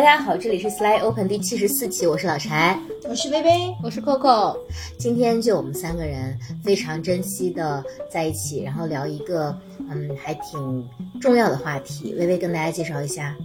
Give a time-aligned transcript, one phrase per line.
[0.00, 4.56] 大家好，这里是 Sly Open 第七十四期，我是老柴，我是薇薇，我是 Coco。
[4.96, 6.34] 今天就我们三个人
[6.64, 9.54] 非常珍惜的在一起，然后聊一个
[9.90, 10.88] 嗯还挺
[11.20, 12.14] 重要的话题。
[12.14, 13.36] 薇薇跟大家介绍一下。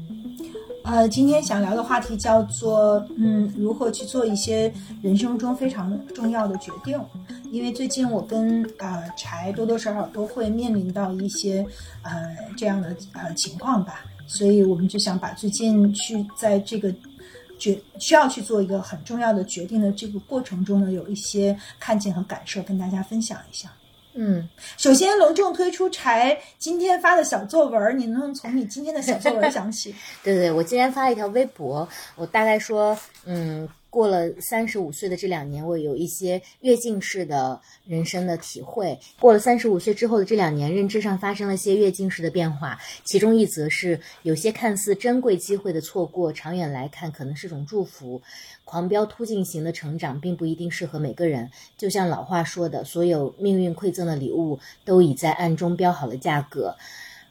[0.85, 6.97] 呃，今天想聊的话题叫做嗯，如何去做一些人生中非常重要的决定。
[7.51, 11.65] 因为最近我跟呃柴多多少少都会面临到一些
[12.03, 14.05] 呃这样的呃情况吧。
[14.27, 16.93] 所以我们就想把最近去在这个
[17.57, 23.71] 决需要去做一个很重要的决定的这个过程中呢，有一些看见和感受，跟大家分享一下。
[24.13, 29.93] 嗯，首先隆重推出柴今天发的小作文，你能从你今天的小作文讲起？
[30.23, 33.67] 对对，我今天发了一条微博，我大概说，嗯。
[33.95, 38.99] 过了三十五岁的这两年，我有一些跃进式的人生的体会。
[39.21, 42.77] 过了三十五岁之后的这两年，认知上发生了些跃进式的变化。
[43.05, 48.21] 其中一则是，有些看似珍贵机会的错过，长远来看可能是种祝福。
[48.65, 51.49] 狂飙突进型的成长并不一定适合每个人。
[51.77, 56.75] 就像老话说的，所有命运馈赠的礼物都已在暗中标好了价格。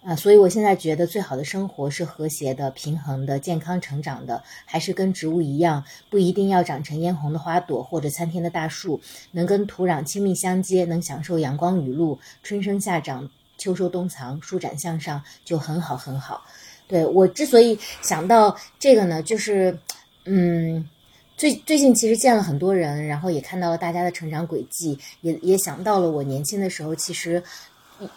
[0.05, 9.01] 啊，所以我现在觉得最好的生活是和谐的、平衡的、健康成长的，还是跟植物一样，不一定要长成嫣红的花朵或者参天的大树，
[9.33, 16.45] 能跟土壤亲密相接，能享受阳光雨露，春生夏长，秋收冬藏，舒展向上，就很好很好。
[16.87, 19.79] 对我之所以想到这个呢，就是，
[20.27, 20.87] 嗯，
[21.35, 27.43] 最最近其实见了很多人，然后也看到了大家的成长轨迹，也也想到了我年轻的时候，其实。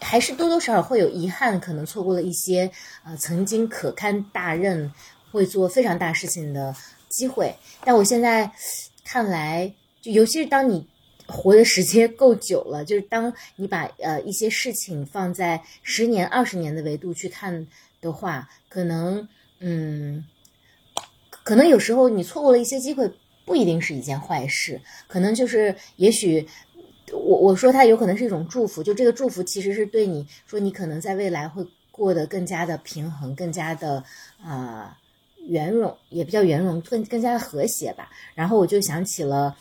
[0.02, 2.70] 还是多多少少会有遗憾，可能错过了一些
[3.04, 4.92] 呃曾经可堪大任、
[5.32, 6.76] 会做非常大事情的
[7.10, 7.56] 机会。
[7.84, 8.52] 但我现在
[9.04, 10.88] 看来，就尤其是当你
[11.28, 17.68] 活的时间 够久了，就是当你把呃一些事情放在十年、二十年的维度去看
[18.02, 19.28] 的话，可能
[19.60, 20.24] 嗯，
[21.44, 23.12] 可能有时候你错过了一些机会，
[23.46, 26.48] 不一定是一件坏事，可能就是也许。
[27.14, 34.04] 我我说它有可能是一种祝福，就这个祝福其实是对你说，你可能在未来会过得更加的平衡，更加的
[34.44, 34.98] 啊
[35.48, 38.10] 圆融，也比较圆融，更更加的和谐吧。
[38.36, 39.56] 然后我就想起了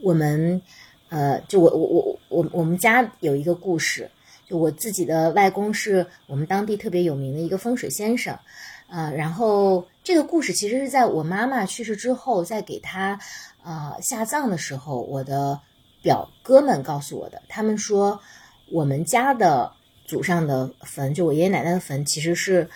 [0.00, 0.62] 我们
[1.08, 4.08] 呃，就我我我我我们家有一个故事，
[4.48, 8.38] 就我自己的外公是我们当地特别有名的一个风水先生，
[8.88, 13.18] 呃，然后这个故事其实是在我妈妈去世之后，在给他
[13.64, 15.58] 呃下葬的时候，我的。
[16.04, 18.20] 表哥们告诉我的，他们说
[18.70, 19.72] 我们家的
[20.04, 22.68] 祖上的坟，就我爷爷奶奶的坟，其实是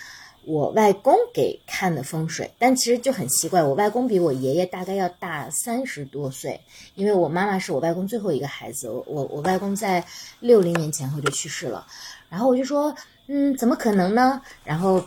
[0.45, 2.51] 我外公给看的风水。
[2.59, 6.63] 但其实就很奇怪，我外公比我爷爷大概要大三十多岁，
[6.95, 10.03] 因为我妈妈是我外公最后一个孩子，我我外公在
[10.41, 11.87] 六零年前后就去世了。
[12.31, 12.95] 然后我就说，
[13.27, 14.41] 嗯，怎么可能呢？
[14.65, 15.05] 然后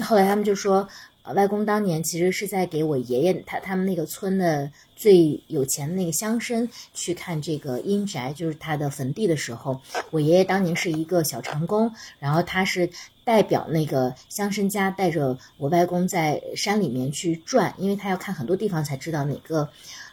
[0.00, 0.88] 后来他们就说。
[1.34, 4.68] 外公当年其实是在给我爷爷他他们那个村的
[5.00, 9.80] 最有钱的那个乡绅去看这个阴宅，就是他的坟地的时候，
[10.10, 12.90] 我爷爷当年是一个小长工，然后他是
[13.24, 19.66] 代表那个乡绅家带着我外公在山里面去转，因为他要看很多地方才知道哪个，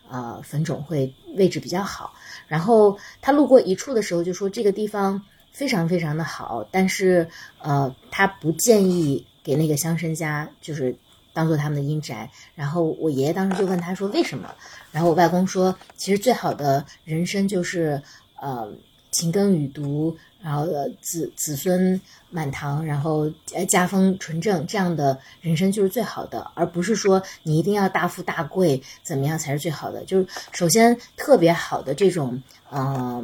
[0.10, 2.14] 呃，坟冢会位置比较好。
[2.48, 5.22] 然后他路过一处的时候就说这个地方
[5.52, 7.28] 非常非常的好，但是
[7.60, 10.96] 呃，他不建议给那个乡绅家就是。
[11.38, 14.52] 当做他们的阴宅，然后我爷爷当时就问他说为什么，
[14.92, 18.02] 然后我外公说，其实最好的人生就是
[18.42, 18.68] 呃
[19.12, 20.66] 勤耕雨读，然后
[21.00, 23.32] 子子孙满堂，然后
[23.70, 30.04] 家风纯正，这样的人生就是最好的，而不是说你一定要大富大贵怎么样才是最好的。
[30.06, 33.24] 就是首先特别好的这种呃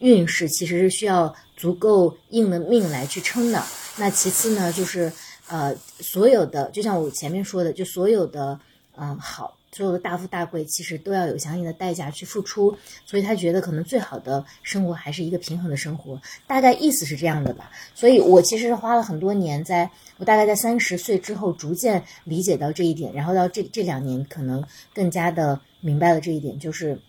[0.00, 3.62] 运势，其实是需要足够硬的命来去撑的。
[3.96, 5.10] 那其次呢，就是。
[5.52, 8.58] 呃，所有的就像我前面说的，就所有的
[8.96, 12.76] 嗯好，所有的大富大贵，其实都要有相应的代价去付出。
[13.06, 17.70] 所以他觉得可能最好的生活还是一个平衡的生活，大概意思是这样的吧。
[17.94, 27.00] 所以我其实是花了很多年，在我大概在三十岁之后逐渐理解到这一点，然后到这这两年可能更加的明白了这一点，就是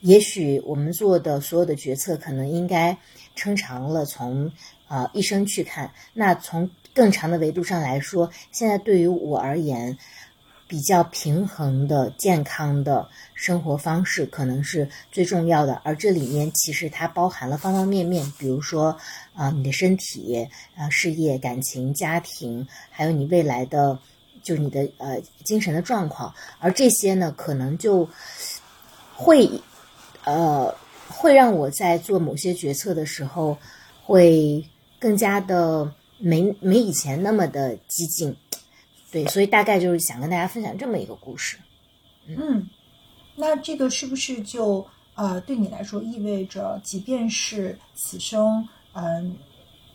[0.00, 2.96] 也许我们做的所有的决策，可能应该
[3.36, 4.50] 撑长了从
[4.88, 6.68] 呃一生去看，那从。
[6.98, 9.96] 更长的维度上来说，现在对于我而言，
[10.66, 15.80] 比较平衡的、健康的生活方式可能是最重要的。
[15.84, 18.96] 而这里面其实它包含了方方面面，比如说
[19.32, 20.44] 啊，你的身体、
[20.76, 23.96] 啊事业、感情、家庭，还有你未来的，
[24.42, 26.34] 就是你的呃精神的状况。
[26.58, 28.08] 而这些呢，可能就
[29.14, 29.48] 会
[30.24, 30.74] 呃
[31.06, 33.56] 会让我在做某些决策的时候，
[34.04, 34.68] 会
[34.98, 35.94] 更加的。
[36.18, 38.36] 没没以前那么的激进，
[39.10, 41.56] 对，所以大概就是想跟大家分享这么一个故事。
[42.26, 42.68] 嗯，
[43.36, 49.36] 那这个是不是就呃对你来说意味着，即便是此生嗯、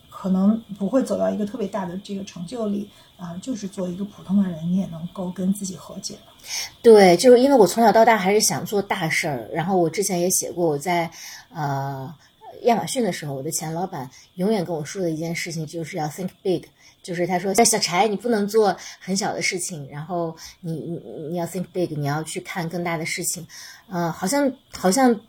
[0.10, 6.34] 可能不会走到一个特别大的这个成就里啊、就是做一个普通的人，你也能够跟自己和解了。
[6.81, 11.10] 对，就是因为我从小到大还是想做大事儿，然后我之前也写过，我在
[11.54, 12.14] 呃
[12.63, 16.63] 亚马逊的时候，我的前老板永远跟我说的一件事情就是要 think big，
[17.01, 20.98] 就是他说，小柴，你不能做很小的事情，然后你你
[21.30, 23.45] 你要 think big，你要去看更大的事情，
[23.89, 25.19] 呃，好像好像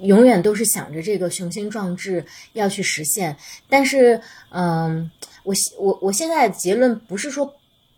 [0.00, 3.36] 永远都是想着这个雄心壮志要去实现，
[3.68, 4.20] 但是
[4.50, 5.10] 嗯、
[5.44, 7.54] 我我我现在的结论不是说。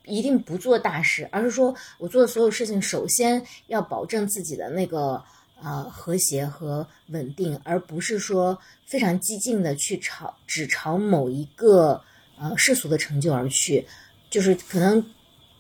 [0.07, 5.23] 一定不做大事，而是说我做的所有事情，首先要保证自己的那个
[5.63, 12.03] 呃和谐和稳定，而不是说非常激进的去朝只朝某一个
[12.39, 13.87] 呃世俗的成就而去，
[14.29, 15.05] 就是可能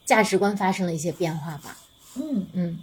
[0.04, 1.76] 价值观发生了一些变化吧。
[2.16, 2.78] 嗯嗯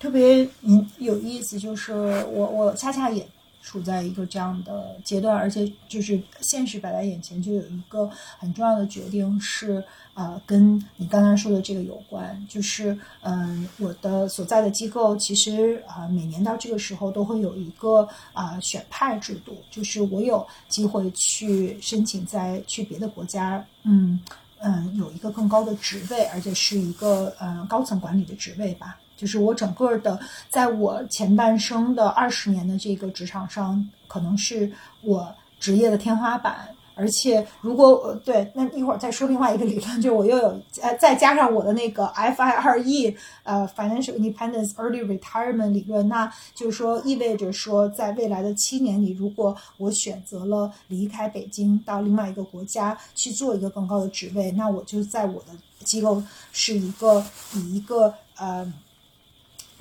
[0.00, 3.26] 特别嗯有意思，就是我我恰恰也
[3.62, 9.82] 处在一个这样的阶段，而且就是现实摆在眼前，就有一个很重要的决定是
[10.14, 24.20] 呃跟你刚才说的这个有关，就是嗯、我的所在的机构其实啊、每年到这个时候都会有一个啊、选派制度，就是我有机会去申请在去别的国家嗯。
[24.64, 28.96] 嗯，有一个更高的职位，而且是一个呃高层管理的职位吧。
[29.22, 30.18] 就是我整个的，
[30.50, 34.68] 在我前半生的二十年的这个职场上，可能是
[35.02, 36.68] 我职业的天花板。
[36.94, 55.52] 而且，如果呃对，那一会儿再说另外一个理论，就是我又有呃再加上我的那个 FIRE 呃 Financial Independence Early Retirement 理论，那就是说意味着说，在未来的七年里，如果我选择了离开北京到另外一个国家去做一个更高的职位，那我就在我的
[55.84, 56.22] 机构
[56.52, 58.70] 是一个以一个呃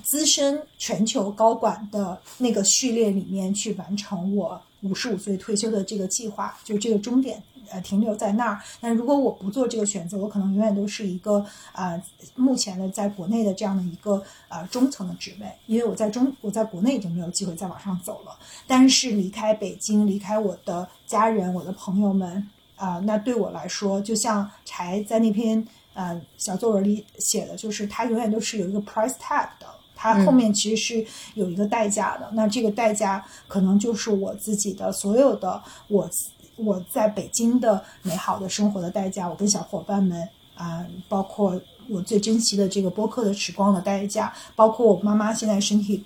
[0.04, 7.42] 资深全球高管的那个序列里面去完成我五十五岁退休的这个计划，就这个终点。
[7.74, 8.60] 呃，停留在那儿。
[8.82, 11.38] 但如果我不做这个选择，我可能永远都是一个
[11.72, 12.04] 啊、呃
[12.36, 18.38] 目前的在国内的这样的一个呃中层的职位，因为我在中我在国内已经没有机会再往上走了。
[18.68, 22.46] 但是离开北京，离开我的家人、我的朋友们
[22.76, 29.68] 啊、那对我来说，就像柴在那篇呃小作文里写的，就是它永远都是有一个 price tag 的。
[30.02, 31.06] 它后面其实是
[31.36, 36.10] 有一个代价的，那这个代价可能就是我自己的所有的我
[36.56, 46.04] 我在北京的美好的生活的代价，我跟小伙伴们啊、包括我最珍惜的这个播客的时光的代价，包括我妈妈现在身体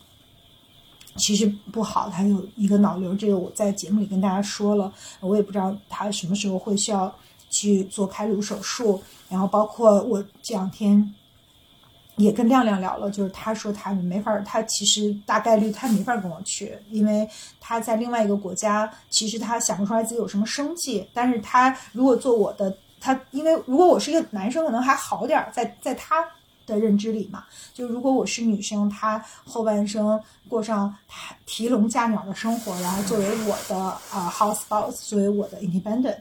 [1.15, 7.15] 其实不好，她有一个脑瘤，这个我在节目里跟大家说了，我也不知道她什么时候会需要
[7.49, 11.15] 去做开颅手术，然后包括我这两天。
[12.17, 17.27] 也跟亮亮聊了，就是他说他没法，他其实大概率他没法跟我去，因为
[17.59, 21.07] 他在另外一个国家，其实他想不出来自己有什么生计。
[21.13, 26.25] 但是他如果做我的，他因为如果我是一个男生，可能还好点儿，在在他
[26.65, 30.19] 的认知里嘛，就如果我是女生，她后半生
[30.49, 30.95] 过上
[31.45, 36.17] 提笼架鸟的生活，然后作为我的啊、呃 house boss，作为我的 independent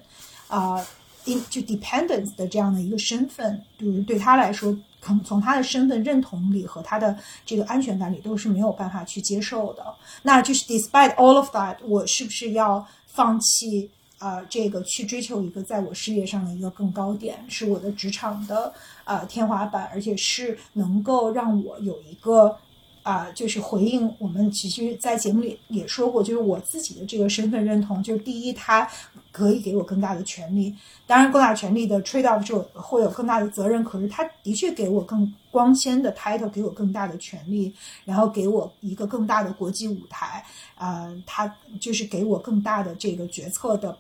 [0.49, 0.85] 啊、
[1.25, 9.84] in 就 dependence 的这样的一个身份，就是对他来说，从从他的身份认同里和他的这个安全感里都是没有办法去接受的。
[10.22, 18.72] 那就是 despite all of that，我是不是要放弃啊、这个去追求一个在我事业上的一个更高点，是我的职场的
[19.05, 22.56] 啊、天花板，而且是能够让我有一个。
[23.05, 28.91] 啊、就是回应我们其实，在节目里也说过，就是我自己的这个身份认同，就是第一，它
[29.31, 30.75] 可以给我更大的权利，
[31.06, 37.70] 当然更大权利的 trade off 就会有更大的责任，可是它的确给我更光鲜的 title，给我更大的权利，
[38.06, 40.43] 然后给我一个更大的国际舞台，
[40.75, 43.94] 啊、呃，它就是给我更大的这个决策的，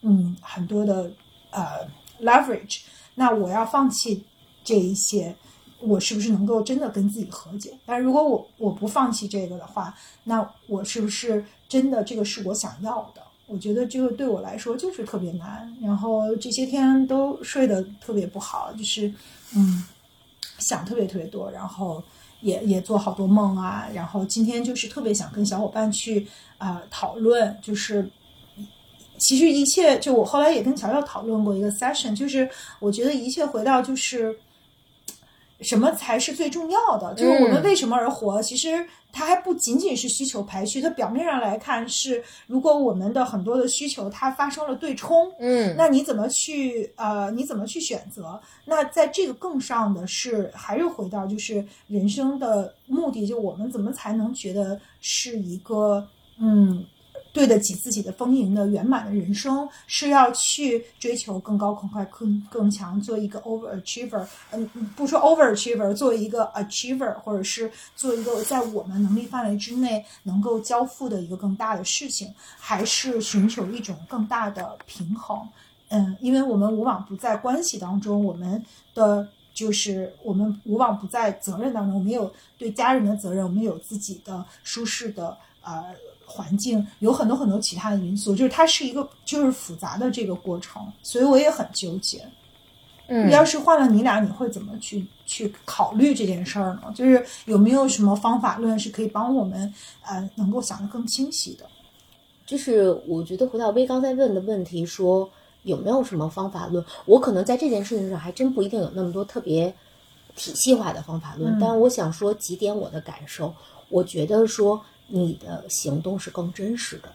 [0.00, 1.10] 嗯，很多的
[1.50, 1.86] 呃
[2.22, 2.80] leverage，
[3.14, 4.24] 那我要放弃
[4.64, 5.36] 这一些。
[5.80, 7.72] 我是不是能够真的跟自己和解？
[7.86, 9.94] 但如果我我不放弃这个的话，
[10.24, 13.22] 那我是不是真的这个是我想要的？
[13.46, 15.72] 我觉得这个对我来说就是特别难。
[15.80, 19.12] 然后这些天都睡得特别不好，就是
[19.54, 19.84] 嗯
[20.58, 22.02] 想特别特别多，然后
[22.40, 23.88] 也也做好多梦啊。
[23.94, 26.26] 然后今天就是特别想跟小伙伴去
[26.58, 28.10] 啊、呃、讨论，就是。
[29.20, 34.38] 其实一切就我后来也跟乔乔讨论过一个 session，就是我觉得一切回到就是。
[35.60, 37.14] 什么才是最重要的？
[37.14, 38.40] 就是我们为什么而活？
[38.42, 48.40] 其实它还不仅仅是需求排序，它表面上来看是，如果我们的很多的需求它发生了对冲，嗯，那你怎么去呃，你怎么去选择？
[48.66, 56.06] 那在这个更上的是，还是回到就是人生的目的，就我们怎么才能觉得是一个
[56.40, 56.84] 嗯。
[57.32, 64.26] 对得起自己的丰盈的圆满的人生，是要去追求更高、更快、更更强，做一个 overachiever。
[64.50, 75.46] 嗯，不说 overachiever，做一个 achiever，或者是做一个在我们能力范围之内能够交付的一个更大的事情，还是寻求一种更大的平衡？
[75.88, 85.84] 嗯，因为我们无往不在关系当中，我们的就是我们无往不在责任当中，我们有对家人的责任，我们有自己的舒适的呃。
[86.28, 92.22] 环境有很多很多其他的因素，就是它是一个就是复杂的这个过程，所以我也很纠结。
[93.06, 96.92] 嗯，要是换了你俩，你会怎么去去考虑这件事儿呢？
[96.94, 101.64] 就是有没有什么方法论是可以帮我们呃能够想得更清晰的？
[102.44, 105.26] 就是我觉得回到微刚才问的问题，说
[105.62, 106.84] 有没有什么方法论？
[107.06, 109.74] 我可能在这件事情上还真不一定有那么多特别
[110.36, 113.54] 体系化的方法论，但我想说几点我的感受。
[113.88, 114.78] 我觉得说。
[115.08, 117.08] 你的行动是更真实的。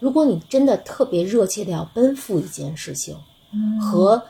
[0.00, 3.16] 如果你真的特别热切的要奔赴一件事情，
[3.80, 4.22] 和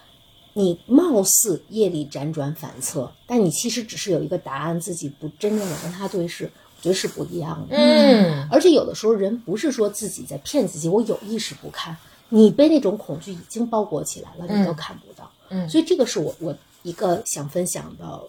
[0.53, 7.75] 你貌似夜里辗转反侧，但你其实只是有一个答案，自己不真正的跟他对视，我觉得是不一样的。
[7.77, 11.97] 嗯，而且有的时候人不是说自己在骗自己，我有意识不看，
[12.29, 15.29] 你被那种恐惧已经包裹起来了，你都看不到。
[15.49, 18.21] 嗯，所以这个是我我一个想分享的。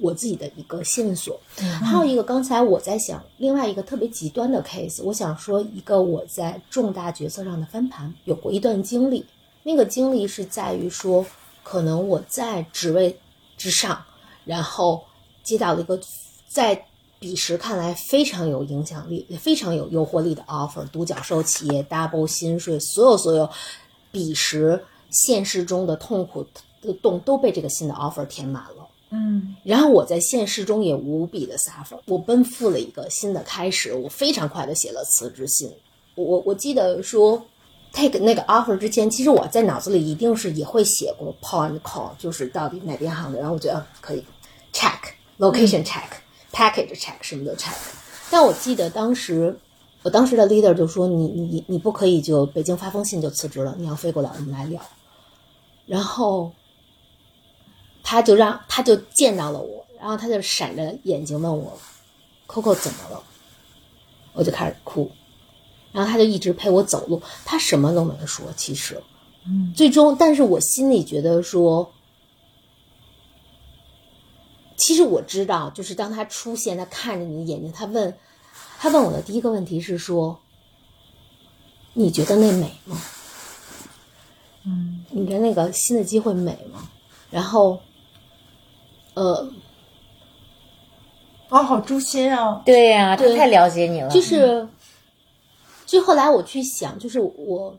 [0.00, 1.40] 我自己的一个线索，
[1.82, 9.24] 还有一个刚才我在想另外一个特别极端的 case，我想说一个我在重大决策上的翻盘，有过一段经历。
[9.62, 11.24] 那个经历是在于说，
[11.62, 13.16] 可能我在职位
[13.56, 14.04] 之上，
[14.44, 15.02] 然后
[15.42, 15.98] 接到了一个
[16.48, 16.84] 在
[17.18, 23.48] 彼时看来非常有影响力、非常有诱惑力的 offer，独角兽企业 double 薪水，所有所有
[24.10, 26.44] 彼时现实中的痛苦
[26.82, 28.81] 的洞都被这个新的 offer 填满了。
[29.14, 35.70] 嗯，然后我在现实中也无比的 suffer，我奔赴了一个新的开始，我非常快的写了辞职信。
[36.14, 37.44] 我我我记得说
[37.92, 44.24] ，take 那个 offer 之前，其实我在脑子里一定是也会写过 point call，就是到底哪边好的，然后我觉得可以
[44.72, 44.96] check
[45.38, 46.08] location check
[46.50, 47.74] package check 什么都 check。
[48.30, 49.54] 但我记得当时，
[50.02, 54.80] 我当时的 leader 就说你你你不可以就北京发封信就辞职了，你要飞过来我们来聊。
[55.84, 56.50] 然后。
[58.02, 61.78] 他就让他就见到了我，然后他就闪着眼睛问我
[62.46, 63.22] ：“Coco 怎么了？”
[64.34, 65.10] 我就开始哭，
[65.92, 68.46] 然后他就一直陪我走路，他什么都没说。
[68.56, 69.02] 其实，
[69.46, 71.92] 嗯，最终，但是我心里觉得说，
[74.74, 78.16] 其实我知道，就是当他出现，他看着你的眼睛，他问，
[78.78, 80.40] 他问我的第一个问题是说
[81.92, 82.98] ：“你觉得那美吗？”
[84.64, 86.88] 嗯，你的那个新的机会美吗？
[87.30, 87.80] 然后。
[89.14, 89.48] 呃，
[91.50, 92.62] 哦，好诛心啊！
[92.64, 94.08] 对呀，他太了解你了。
[94.08, 94.66] 就是，
[95.84, 97.76] 就后来我去想，就是我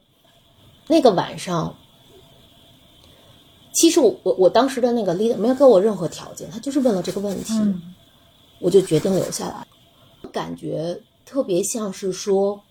[0.88, 1.76] 那个晚上，
[3.72, 7.54] 其实我我我当时的那个 leader 没有给我任何条件，他就是问了这个问题，
[8.60, 9.66] 我就决定留下来。
[10.32, 12.62] 感觉特别像是说，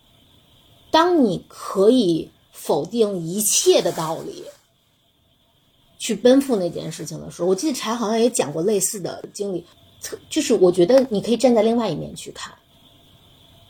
[0.92, 4.44] 当你可以否定一切的道理。
[6.02, 9.64] 去奔赴那件事情的时候，我记得柴好像也讲过类似的经历，
[10.28, 12.52] 就是我觉得你可以站在另外一面去看。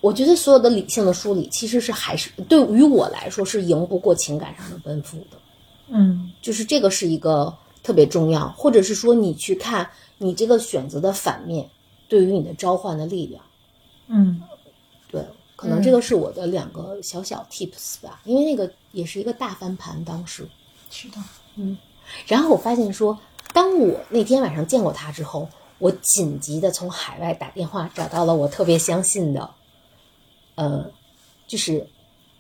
[0.01, 5.37] 我觉得所有的理性的梳理其实是还是对于我来说是赢不过情感上的奔赴的。
[5.89, 9.87] 嗯，就是这个是一个特别重要，或者是说你去看
[10.17, 11.69] 你这个选择的反面
[12.09, 13.45] 对于你的召唤的力量。
[14.07, 14.41] 嗯，
[15.11, 15.23] 对，
[15.55, 20.49] 可能这个是我的两个小小 tips 吧，因为那个也是一个大翻盘，当时
[20.91, 21.19] 是的，
[21.57, 21.77] 嗯。
[22.27, 23.19] 然后我发现说，
[23.53, 29.51] 当我那天晚上见过他之后，我紧急的从海外打电话找到了我特别相信的，
[30.55, 30.91] 呃，
[31.47, 31.87] 就是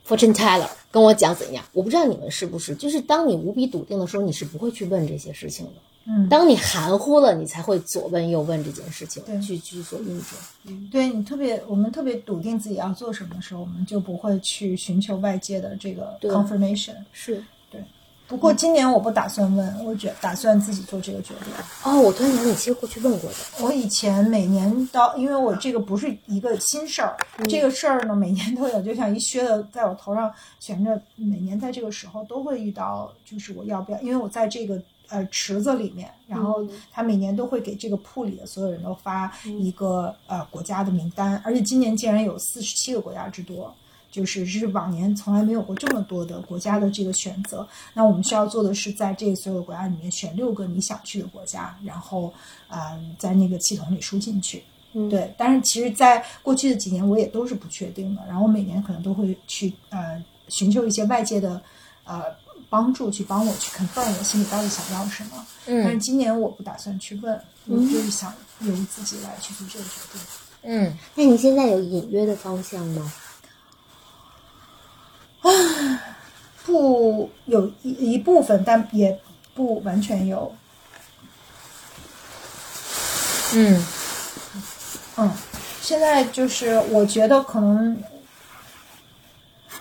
[0.06, 1.64] fortune teller 跟我讲怎样。
[1.72, 5.72] 我不知道你们是不是，就是当你无比笃定的时候，你是不会去问这些事情的。
[6.04, 10.30] 嗯，当你含糊了，你才会左问右问这件事情，去去做运转。
[10.64, 16.96] 嗯，对你特别，我们特别笃定自己要做什么的时候，我们就不会去寻求外界的这个 confirmation。
[17.12, 17.42] 是。
[18.28, 21.52] 不过今年我不打算问，我觉打算自己做这个决定。
[21.84, 23.36] 哦，我突然想，你其实过去问过的。
[23.60, 27.14] 我以前每年到，因为我这个不是一个新事儿，
[27.46, 34.00] 这个事儿呢每年都有，就像一靴子在我头上悬着，每年在这个时候都会遇到，就是我要不要？
[34.00, 43.74] 因为我在这个呃池子里面，然后他每年都会给这个铺里的所有人都发一个呃国家的名单，而且今年竟然有四十七个国家之多。
[44.12, 52.32] 就是是往年从来没有过这么多的国家的这个选择，那我们需要做的是在这所有的国家里面选六个你想去的国家，然后
[52.68, 54.62] 啊、在那个系统里输进去。
[54.94, 61.58] 嗯对，但是其实，在过去的几年我也都是不确定的，然后我每年可能都会去呃寻求一些外界的
[62.04, 62.24] 呃
[62.68, 65.46] 帮助，去帮我去 confirm 我心里到底想要什么。
[65.64, 70.20] 嗯但是嗯今年我不打算去问，我就是想由自己来去做这个决定。
[70.64, 73.10] 嗯，那你现在有隐约的方向吗？
[76.64, 79.18] 不有一一部分，但也
[79.54, 80.54] 不完全有。
[83.54, 83.84] 嗯
[85.16, 85.30] 嗯，
[85.80, 88.02] 现在就是我觉得可能，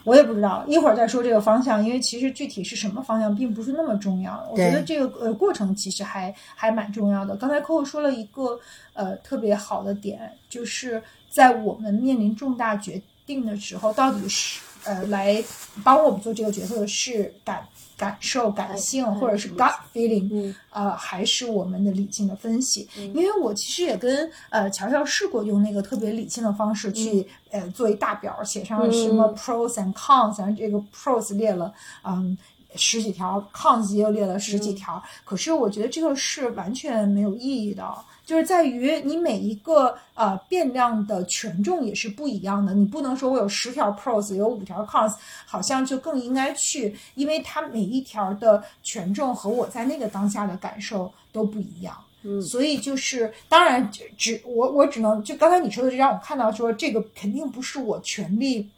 [0.04, 4.46] 我也不知道，一会儿再说这个方向，因为其实具体是什么方向并不是那么重要。
[4.52, 7.36] 我觉得这个呃过程其实还还蛮重要的。
[7.38, 8.60] 刚才 Coco 说了一个
[8.94, 15.44] 呃特别好的点，就是在我们面临重大决定的时候，到底是呃来
[15.84, 17.66] 帮我们做这个决策的是感
[17.98, 20.56] 感受、感性，或者是 gut feeling，嗯。
[20.72, 22.88] 呃，还是我们的理性的分析。
[22.96, 31.74] 因为我其实也跟呃乔乔试过用那个特别理性的方式去、呃做一大表，写上了什么 pros and cons，然后这个 pros 列了
[32.04, 32.38] 嗯。
[32.78, 37.86] 十几条，cons 又列了十几条，可是我觉得这个是完全没有意义的，
[38.32, 45.14] 就是在于你每一个呃变量的权重也是不一样的，你不能说我有十条 pros，有五条 cons，
[45.46, 51.94] 好像就更应该去，因为它每一条的权重和我在那个当下的感受都不一样。
[52.24, 58.70] 嗯所以就是，当然只只我我只能就刚才你说的，这让我看到说这个肯定不是我全力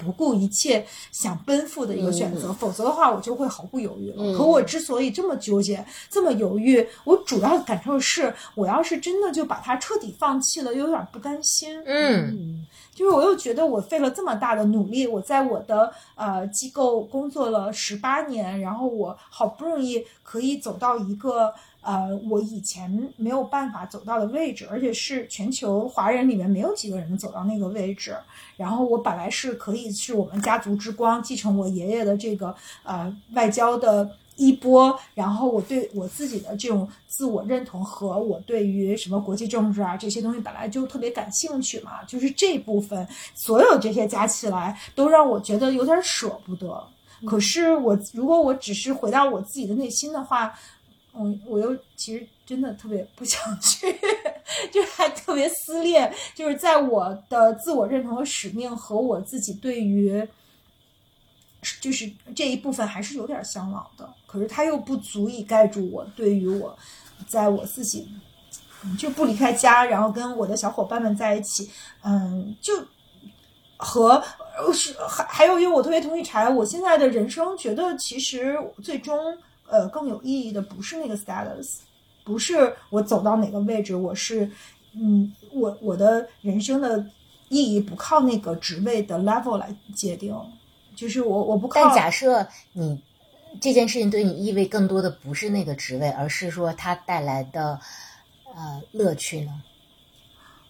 [0.00, 4.16] 不顾一切想奔赴的一个选择，否则的话我就会毫不犹豫了。
[4.18, 11.82] 嗯可我之所以这么纠结、这么犹豫，我主要的感受是，我要是真的就把它彻底放弃了，又有点不甘心。
[11.84, 28.16] 嗯就是我又觉得我费了这么大的努力，我在我的呃机构工作了十八年，然后我好不容易可以走到一个呃我以前没有办法走到的位置，而且是全球华人里面没有几个人能走到那个位置。
[28.56, 46.82] 然后我本来是可以是我们家族之光，继承我爷爷的这个呃外交的衣钵，然后我对我自己的这种自我认同和我对于什么国际政治啊这些东西本来就特别感兴趣嘛，就是这部分所有这些加起来都让我觉得有点舍不得。
[47.26, 50.54] 可是我如果我只是回到我自己的内心的话，
[51.14, 53.86] 嗯，我又其实真的特别不想去，
[54.72, 60.26] 就还特别撕裂，就是在我的自我认同和使命和我自己对于，
[61.80, 66.76] 就是这一部分还是有点向往的，可是它又不足以盖住我对于我，
[67.28, 68.08] 在我自己
[68.98, 71.70] 就不离开家，然后跟我的小伙伴们在一起，
[72.02, 72.72] 嗯，就
[73.76, 74.22] 和
[74.72, 79.36] 是还还有，因为我特别同意柴，我现在的人生觉得其实最终
[79.70, 81.78] 呃更有意义的不是那个 status，
[82.24, 84.50] 不是我走到哪个位置，我是
[84.94, 87.04] 嗯，我我的人生的
[87.48, 90.34] 意义不靠那个职位的 level 来界定，
[90.94, 93.00] 就是我我不靠但假设你
[93.60, 97.80] 这件事情对你意味更多的不是那个职位，而是说它带来的
[98.54, 99.62] 呃乐趣呢？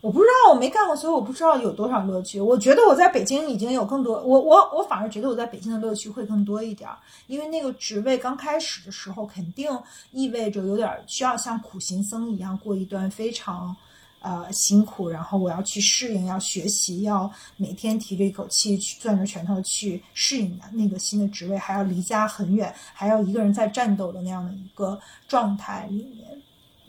[0.00, 2.40] 我不知道，我没干过，所以我不知道有多少乐趣。
[2.40, 6.88] 我觉得我在北京已经有更多，我我我反而觉得我在北京的乐趣会更多一点，
[7.26, 9.70] 因为那个职位刚开始的时候，肯定
[10.10, 13.76] 意味着有点需要像苦行僧一样过一段非常
[14.20, 26.26] 呃辛苦，然后我要去适应，要学习，要每天提着一口气去攥着拳头去适应那个新的职位，还要离家很远，还要一个人在战斗的那样的一个状态里面。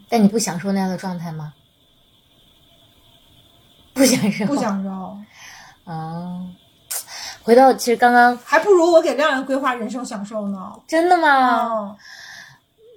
[0.07, 1.53] 但你不享受那样的状态吗？
[3.95, 4.89] 不享受，不享受，
[5.83, 6.49] 哦。
[7.43, 10.73] 回到其实刚刚还不如我给亮亮规划人生享受呢。
[10.87, 11.97] 真的吗？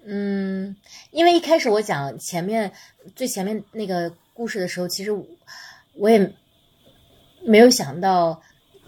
[0.04, 0.76] 嗯嗯，
[1.12, 2.70] 因为一开始我讲前面
[3.16, 5.24] 最前面那个故事的时候，其实我
[5.94, 6.30] 我也
[7.42, 8.38] 没有想到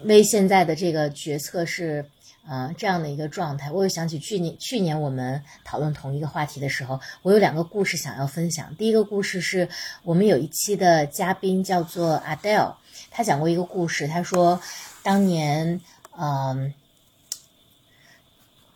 [0.03, 2.05] 为现在的这个决策是
[2.47, 3.71] 呃这样的一个状态。
[3.71, 8.75] 我又想起去年去年我们讨论同一个话题的时候，我有两个故事想要分享。
[8.75, 9.67] 第一个故事是
[10.03, 12.75] 我们有一期的嘉宾叫做 Adele，
[13.11, 14.59] 他讲过一个故事，他说
[15.03, 15.81] 当年
[16.17, 16.73] 嗯。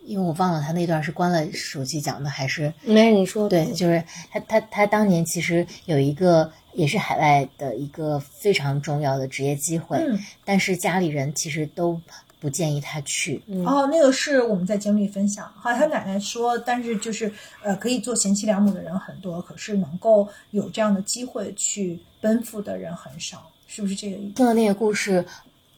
[0.03, 12.01] 因为我忘了他那段是关了手机讲的还是没事，你说对，就是他他他当年其实有一个也是海外的一个非常重要的职业机会，嗯但是家里人其实都
[12.41, 13.41] 不建议他去。
[13.65, 17.31] 哦，那个是我们在经历分享，好，他奶奶说，但是就是
[17.63, 24.33] 呃，可以做贤妻良母的人很多，可是能够有这样的机会去奔赴的人很少，是不是这个意思？
[24.33, 25.25] 听了那个故事。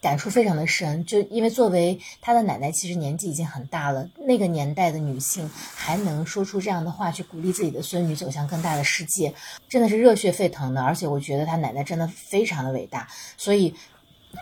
[0.02, 4.06] 感触非常的深，就因为作为他的奶奶，其实年纪已经很大了。
[4.28, 9.34] 那个年代的女性还能说出这样的话，去鼓励自己的孙女走向更大的世界，
[9.70, 10.82] 真的是热血沸腾的。
[10.82, 13.08] 而且我觉得他奶奶真的非常的伟大。
[13.38, 13.74] 所以，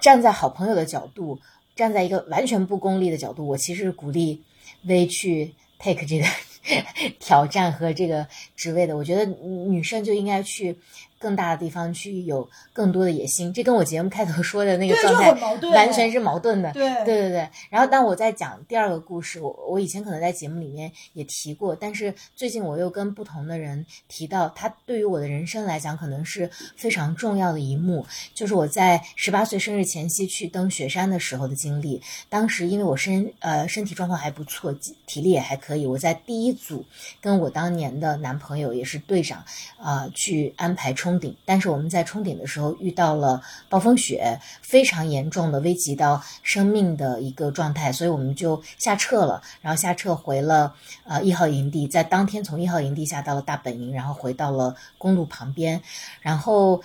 [0.01, 1.39] 站在好朋友的角度，
[1.81, 4.43] 站在一个完全不功利的角度，我其实鼓励
[4.83, 6.25] 薇去 take 这个
[7.19, 8.95] 挑战和这个职位的。
[8.95, 10.77] 我觉得女生就应该去。
[11.21, 15.31] 更大的地方去有更多的野心，这跟我节目开头说的那个状态
[15.69, 16.71] 完全是矛盾的。
[16.73, 17.47] 对对对对。
[17.69, 28.03] 然后当我在讲第二个故事，我我以前可能在节目里面也提过，但是最近我又跟不同的人提到，他对于我的人生来讲可能是非常重要的一幕，
[28.33, 32.01] 就是我在十八岁生日前夕去登雪山的时候的经历。
[32.29, 34.73] 当时因为我身呃身体状况还不错，
[35.05, 36.83] 体力也还可以，我在第一组
[37.21, 39.45] 跟我当年的男朋友也是队长
[39.77, 41.10] 啊去安排冲。
[41.11, 55.81] 冲顶，但是我们在冲顶的时候遇到了暴风雪，非常严重的危及到生命的一个状态，所以我们就下撤了，然后下撤回了呃一号营地，在当天从一号营地下到了大本营，然后回到了公路旁边，
[56.21, 56.81] 然后。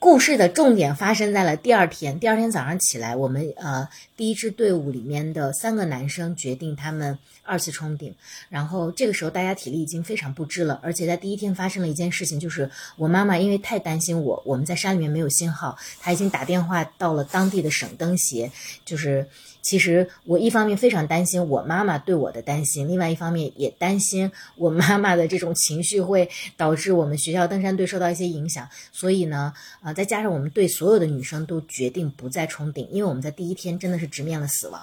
[0.00, 2.18] 故事的重点发生在了第二天。
[2.20, 8.14] 第二天早上起来，我们呃第一支队伍里面的三个男生决定他们二次冲顶。
[8.48, 18.50] 然后这个时候大家体力已经非常不支了，而且在第一天发生了一件事情，就是我妈妈因为太担心我，我们在山里面没有信号，她已经打电话到了当地的省灯协，
[18.84, 19.26] 就是。
[19.60, 28.68] 其实我一方面非常担心我妈妈对我的担心，另外一方面也担心我妈妈的这种情绪会导致我们学校登山队受到一些影响。
[28.92, 34.80] 所以呢，啊，再加上我们队所有的女生都决定不再冲顶，因为我们在第一天真的是直面了死亡。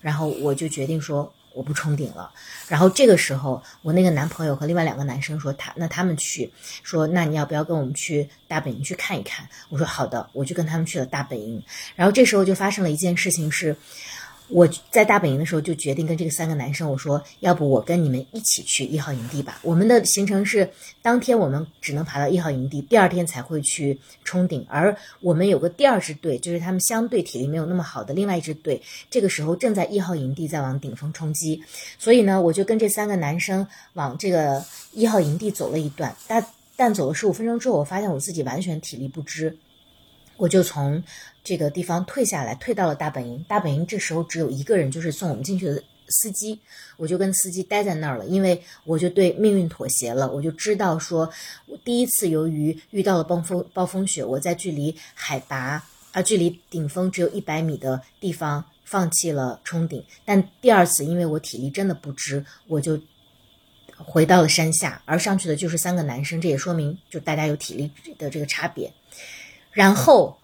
[0.00, 2.30] 然后我就决定说我不冲顶了。
[2.68, 9.48] 然后这个时候，我那个男朋友和另外两个男生说他那他们去，说那你要不要跟我们去大本营去看一看？
[9.68, 11.62] 我说好的，我就跟他们去了大本营。
[11.96, 13.76] 然后这时候就发生了一件事情是。
[14.50, 19.60] 我在大本营的时候就决定跟这个三个男生我说，要不我跟你们一起去一号营地吧。
[19.62, 20.68] 我们的行程是
[21.02, 24.66] 当天我们只能爬到一号营地，第二天才会去冲顶。
[24.68, 31.62] 而我们有个第二支队，就是他们相对体力没有那么好的另外一支队，这个时候正在一号营地在往顶峰冲击。
[31.98, 36.14] 所以呢，我就跟这三个男生往这个一号营地走了一段。
[36.26, 36.44] 但
[36.76, 39.56] 但走了十五分钟之后，我发现我自己完全体力不支，
[40.36, 41.02] 我就从。
[41.42, 43.44] 这个地方退下来，退到了大本营。
[43.48, 46.60] 大本营这时候只有一个人，就是送我们进去的司机。
[46.98, 50.30] 我就跟司机待在那儿了，因为我就对命运妥协了。
[50.30, 51.30] 我就知道说，
[51.66, 60.04] 我第一次由于遇到了暴风暴风雪，我在距离海拔啊，距离顶峰只有一百米的地方放弃了冲顶。
[60.26, 63.00] 但第二次，因为我体力真的不支，我就
[63.96, 66.38] 回到了山下，而上去的就是三个男生。
[66.38, 68.92] 这也说明就大家有体力的这个差别。
[69.72, 70.36] 然后。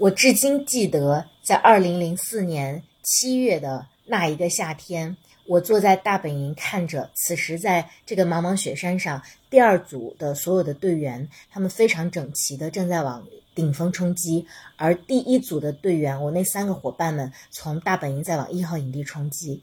[0.00, 13.22] 我至今记得，在二零零四年七月的那一个夏天，我坐在大本营，看着此时在这个茫茫雪山上，第二组的所有的队员，他们非常整齐的正在往
[13.54, 19.62] 顶峰冲击，而第一组的队员，我那三个伙伴们从大本营在往一号营地冲击。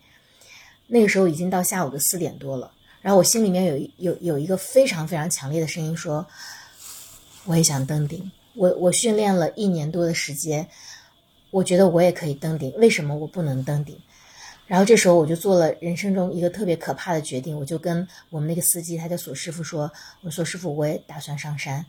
[0.86, 2.72] 那个时候已经到下午的四点多了，
[3.02, 6.24] 然后我心里面有有有一个非常非常强烈的声音说，
[7.46, 8.32] 我也想登顶。
[8.58, 10.68] 我我训练了一年多的时间，
[11.52, 13.96] 我觉得我也可以登顶，为什么我不能登顶？
[14.66, 19.90] 然后这时候我就做了人生中一个特别可怕的决定，我就跟我们那个司机，他叫索师傅说
[20.24, 21.86] ：“我说师傅，我也打算上山。”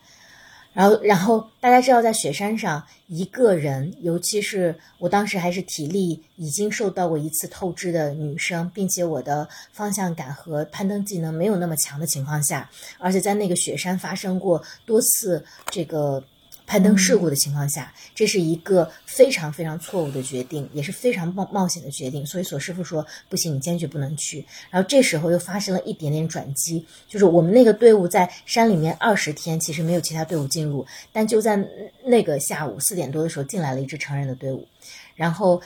[0.73, 16.23] 然后，然后大家知道，在雪山上一个人，尤其是我当时还是体力已经受到过一次透支的女生，并且我的方向感和攀登技能没有那么强的情况下，而且在那个雪山发生过多次这个。
[16.69, 22.25] 攀登事故的情况下，这是一个非常非常错误的决定，也是非常冒冒险的决定。
[22.27, 24.45] 所以索师傅说不行，你坚决不能去。
[24.69, 31.57] 然后这时候又发生了一点点转机，就是我们那个队伍在山里面二十天，其实没有其他队伍进入，但就在
[32.05, 34.69] 那个下午四点多的时候，进来了一支成人的队伍。
[35.15, 35.63] 然后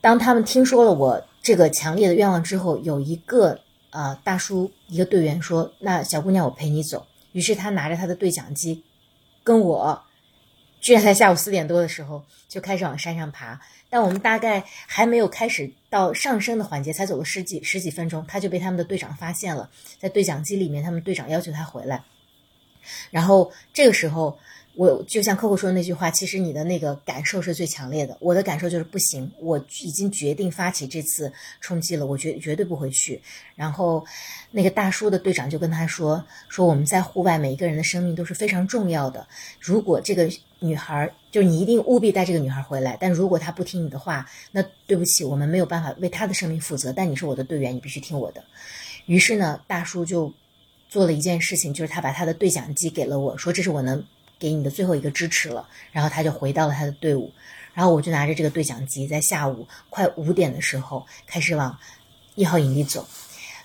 [0.00, 3.58] 当他们听说了我这个强烈的愿望之后，有一个
[3.90, 8.84] 呃大叔，一个队员说：“那小姑娘，我陪你走。”于是他拿着他的对讲机。
[9.44, 10.02] 跟我，
[10.80, 22.02] 居然在下午四点多的时候就开始往山上爬，但我们大概还没有开始到上升的环节，才走了十几十几分钟，他就被他们的队长发现了，在对讲机里面，他们队长要求他回来，
[23.10, 24.38] 然后这个时候
[24.76, 28.16] 我就像客户说的那句话，其实你的那个感受是最强烈的。
[28.18, 33.22] 我的感受就是不行，我已经决定发起这次冲击了，我绝绝对不会去。
[33.54, 34.04] 然后，
[34.50, 39.24] 那个大叔的队长就跟他说：“说我们在户外每一个人的生命都是非常重要的。
[39.60, 42.98] 如果这个女孩，就是你一定务必带这个女孩回来。
[43.00, 46.92] 但如果她不听你的话，那对不起，我们没有办法为她的生命负责。
[46.92, 48.42] 但你是我的队员，你必须听我的。”
[49.06, 50.32] 于是呢，大叔就
[50.88, 54.04] 做了一件事情，就是他把他的对讲机给了我，说：“这是我能。”
[54.38, 57.32] 给你的最后一个支持了，然后他就回到了他的队伍，
[57.72, 61.78] 然后我就拿着这个对讲机，在下午快五点的时候开始往
[62.34, 63.06] 一号营地走。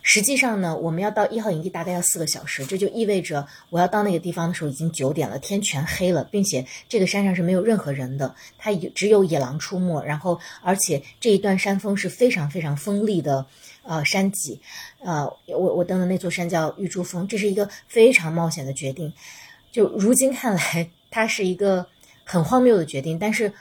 [0.02, 13.46] 实际上呢，我们要到一号营地大概要四个小时，这就意味着我要到那个地方的时候已经九点了，天全黑了，并且这个山上是没有任何人的，它只有野狼出没，然后而且这一段山峰是非常非常锋利的
[13.84, 14.62] 呃山脊，
[15.04, 19.14] 呃，我我登的那座山叫玉珠峰，这是一个非常冒险的决定。
[19.72, 21.86] 就如今看来，它是一个
[22.24, 23.18] 很荒谬的决定。
[23.20, 23.52] 但是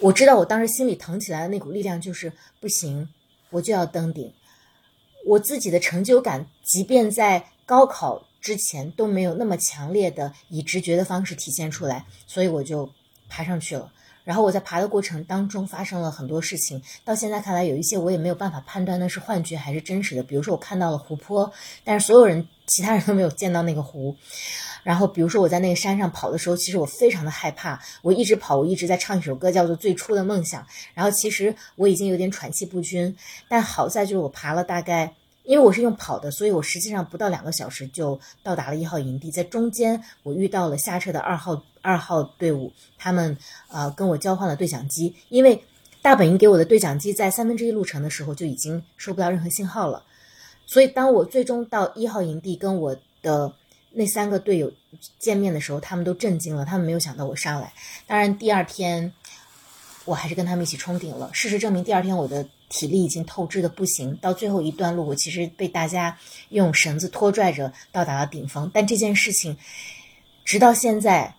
[0.00, 3.08] 我知道，我当时心里腾起来的那股力量就是不行，
[3.50, 4.32] 我就要登顶。
[5.26, 12.88] 我自己的成就感，即便在高考之前都没有那么强烈的以直觉的方式体现出来，所以我就
[13.28, 13.92] 爬上去了。
[14.24, 20.22] 然后我在爬的过程当中发生了很多事情，到现在看来，有一些我也没有办法判断那是幻觉还是真实的。
[20.22, 21.50] 比如说，我看到了湖泊，
[21.82, 24.14] 但是所有人其他人都没有见到那个湖。
[24.88, 27.78] 然后，比如说我在那个山上跑的时候，其实我非常的害怕。
[28.00, 30.62] 我一直跑，我一直在唱一首歌，叫做《最初的梦想》。
[30.94, 33.14] 然后，其实我已经有点喘气不均。
[33.50, 39.30] 但好在就是我爬了大概，因为我是用跑的，所以我实际上不到两个小时就到达了一号营地。
[39.30, 43.36] 在中间，我遇到了下撤的二号二号队伍，他们
[43.68, 45.62] 呃跟我交换了对讲机，因为
[46.00, 50.02] 大本营给我的对讲机在三分之一路程的时候就已经收不到任何信号了。
[50.64, 53.52] 所以，当我最终到一号营地，跟我的
[53.90, 54.72] 那三个队友
[55.18, 57.72] 见面的时候，他们都震惊了，他们没有想到我上来。
[58.06, 59.12] 当然，第二天
[60.04, 61.30] 我还是跟他们一起冲顶了。
[61.32, 64.16] 事实证明，第二天我的体力已经透支的不行。
[64.16, 66.16] 到最后一段路，我其实被大家
[66.50, 68.70] 用绳子拖拽着到达了顶峰。
[68.72, 69.56] 但这件事情，
[70.44, 71.34] 直到现在，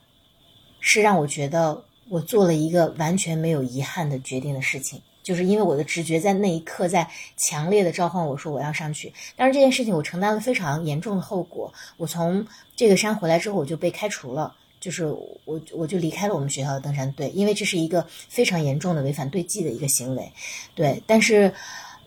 [0.79, 5.01] 是让我觉得我做了一个完全没有遗憾的决定的事情。
[5.29, 11.71] 就是因为我的直觉在那一刻在强烈的召唤我说我要上去，但是这件事情我承担了非常严重的后果。
[11.97, 12.43] 我从
[12.75, 15.05] 这个山回来之后我就被开除了，就是
[15.45, 20.31] 我我就离开了我们学校的登山队，因为这是一个非常严重的违反队纪的一个行为。
[20.73, 21.53] 对，但是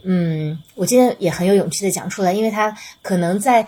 [0.03, 3.65] 嗯，我今天也很有勇气的讲出来，因为他可能在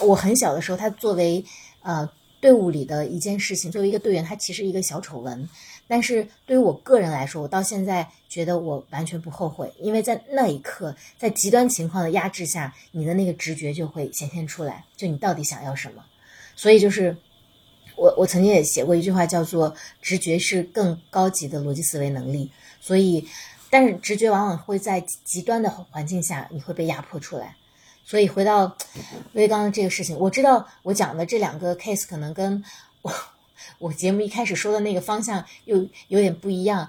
[0.00, 1.44] 我很小的时候，他作为
[1.82, 2.08] 呃
[2.40, 5.48] 队伍里的一件事情，作为一个队员，他其实一个小丑闻。
[5.88, 16.02] 但是对于我个人来说，我到现在觉得我完全不后悔，因为在那一刻，在极端情况的压制下，你的那个直觉就会显现出来，就你到底想要什么。
[16.56, 17.14] 所以就是
[17.94, 22.50] 我，我曾经也写过一句话，叫做“直觉是更高级的逻辑思维能力”。
[22.80, 23.28] 所以，
[23.68, 27.54] 但是直觉往往会在极端的环境下，你会被压迫出来。
[28.04, 28.74] 所以回到
[29.34, 32.64] 威刚的这个事情，我知道我讲的这两个 case 可能跟
[33.02, 33.12] 我。
[33.78, 36.88] 我节目一开始说的那个方向又有点不一样，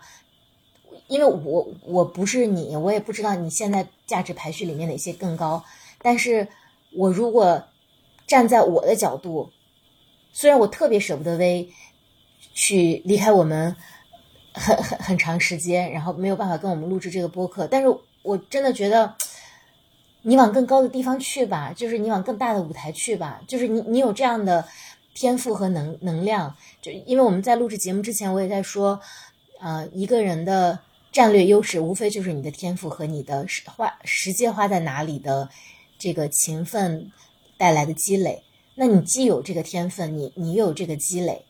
[1.08, 5.64] 因为我我不是你，我也不知道你现在价值排序里面哪些更高。
[6.02, 6.48] 但是
[6.92, 7.64] 我如果
[8.28, 9.52] 站在我的角度，
[10.32, 11.70] 虽然我特别舍不得微
[12.54, 13.76] 去离开我们
[14.54, 17.88] 很很很长时间，然后没有办法跟我们录制这个播客，但是
[18.22, 19.16] 我真的觉得
[20.22, 24.68] 你往更高的地方去吧，就是你往更大的舞台去吧，就是你你有这样的。
[25.14, 29.00] 天赋和能能量，就因为我们在录制节目之前，我也在说，
[29.60, 30.80] 呃，一个人的
[31.12, 35.48] 战略优势，无非就是你的天赋和你的花时间花在哪里的
[36.00, 37.12] 这个勤奋
[37.58, 38.44] 带来的积累。
[38.76, 41.46] 那你既有这个天分，你你有这个积累，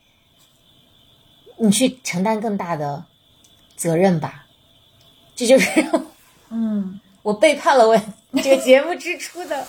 [1.58, 3.06] 你去承担更大的
[3.78, 4.46] 责任吧。
[5.34, 5.90] 这就是，
[6.50, 7.98] 嗯， 我背叛了我
[8.44, 9.66] 这个节目之初的，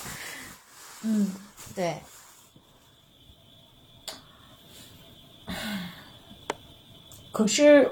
[1.02, 1.33] 嗯，
[1.76, 1.96] 对。
[7.32, 7.90] 可是，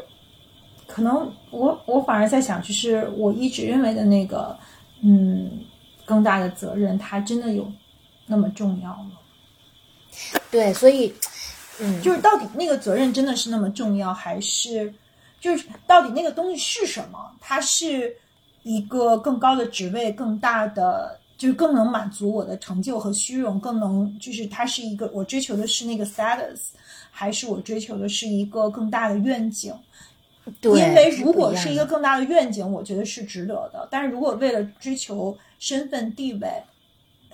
[0.87, 4.57] 可能我我反而在想，就是我一直认为的那个，
[5.03, 5.51] 嗯，
[6.05, 7.69] 更大的责任，它真的有
[8.27, 9.19] 那么重要吗？
[10.51, 11.13] 对，所以，
[11.81, 14.95] 嗯，就是到底那个责任真的是那么重要，还是
[15.41, 17.19] 就是到底那个东西是什么？
[17.41, 18.15] 它是
[18.63, 26.69] 一个更高的职位，更大的，就是更能满足我的成就和虚荣，更能就是它是一个我追求的是那个 status。
[27.23, 29.73] 还是我追求的是一个更大的愿景，
[30.61, 33.87] 因为如果是一个更大的愿景，我觉得是值得的。
[33.93, 36.49] 但是如果为了追求身份地位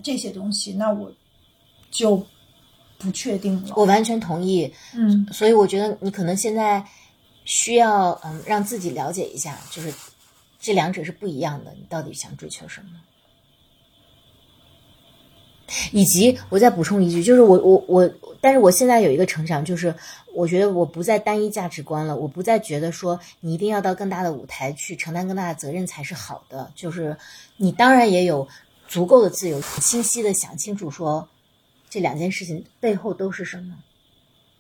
[0.03, 1.11] 这些东西，那我
[1.91, 2.23] 就
[2.99, 3.73] 不确定了。
[3.77, 4.71] 我完全同意。
[4.95, 6.85] 嗯所以我觉得你可能现在
[7.47, 9.91] 需要嗯让自己了解一下，就是
[10.61, 12.91] 这两者是不一样的，你到底想追求什么？
[15.93, 19.95] 以及我再补充一句，就是我我我，但是我现在有一个成长，就是
[20.35, 27.17] 我觉得我不再单一价值观了，我不再觉得说你一定要到更大的舞台去承担更大的责任才是好的，就是
[27.57, 28.47] 你当然也有
[28.87, 31.29] 足够的自由，清晰的想清楚说
[31.91, 33.75] 这两件事情背后都是什么，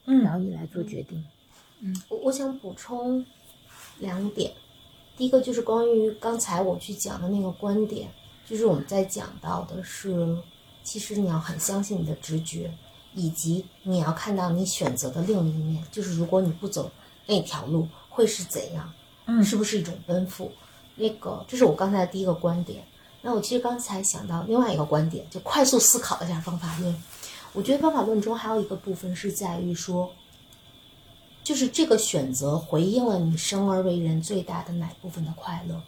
[0.05, 1.25] 然后嗯你来做决定。
[1.81, 3.25] 嗯我我想补充
[3.99, 4.51] 两点，
[5.16, 8.09] 第一个就是关于刚才我去讲的那个观点，
[8.44, 10.37] 就是我们在讲到的是，
[10.88, 12.72] 其实你要很相信你的直觉，
[13.12, 16.90] 以及你要看到你选择的另一面，就是如果你不走
[17.27, 18.90] 那条路会是怎样，
[19.27, 20.51] 嗯是不是一种奔赴？
[20.96, 22.83] 那个，这是我刚才的第一个观点。
[23.20, 26.96] 那我其实刚才想到另外一个观点，就快速思考了一下方法论。
[27.53, 30.11] 我觉得方法论中还有一个部分是在于说，
[31.44, 35.83] 就是这个选择回应了你生而为人最大的哪部分的快乐，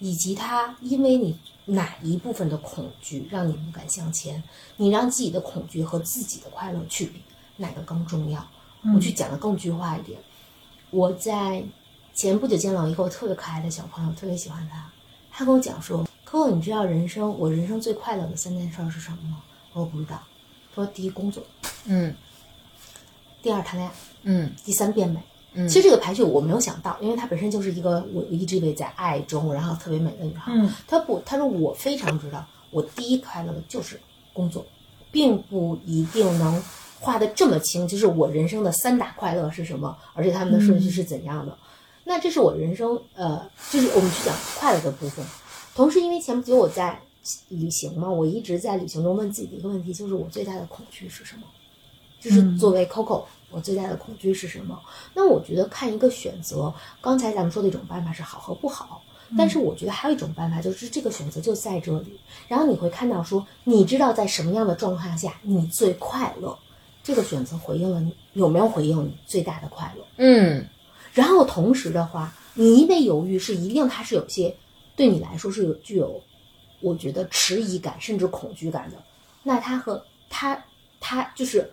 [0.00, 4.42] 以及他因为你哪一部分的恐惧让你不敢向前，
[4.76, 7.22] 你让自己的恐惧和自己的快乐去比，
[7.56, 8.44] 哪个更重要？
[8.94, 10.18] 我去讲的更具化一点。
[10.90, 11.62] 我在
[12.14, 14.90] 前不久见到一个我特别可爱的小朋友，特别喜欢他。
[15.30, 20.20] 他跟我讲说：“可可，你知道人生我人生最快乐的三件事儿是什么吗？”我说不知道。
[20.74, 21.44] 他说：“第一工作，
[21.84, 22.14] 嗯
[23.42, 25.20] 第二谈恋爱，嗯第三变美。
[25.52, 30.52] 嗯其实这个排序我没有想到，因为她本身就是一个我一直以为在爱中，然后特别美的女孩。
[30.54, 33.98] 嗯她不，她说我非常知道，我第一快乐的就是
[34.32, 34.64] 工作，
[35.10, 36.62] 并不一定能
[37.00, 41.56] 画的这么清，就是我人生的三大快乐是什么，而且他们的顺序是怎样的。
[42.04, 45.24] 那这是我人生呃，就是我们去讲快乐的部分。
[45.74, 47.00] 同时，因为前不久我在
[47.48, 51.42] 旅行嘛，我一直在旅行中问自己的一个问题，就是我最大的恐惧是什么？
[52.20, 54.80] 就是作为 Coco，我最大的恐惧是什么？
[55.14, 59.02] 那我觉得看一个选择，刚才咱们说的一种办法是好和不好，
[59.36, 66.56] 但是我觉得还有一种办法，就是这个选择就在这里，然后你会看到说，你知道在什么样的状况下你最快乐，
[67.02, 70.04] 这个选择回应了你有没有回应你最大的快乐？
[70.16, 70.66] 嗯。
[71.12, 74.54] 然后同时的话，你因为犹豫是一定它是有些
[74.94, 76.22] 对你来说是有具有，
[76.80, 78.96] 我觉得迟疑感甚至恐惧感的，
[79.42, 80.56] 那它和它
[81.00, 81.68] 它就是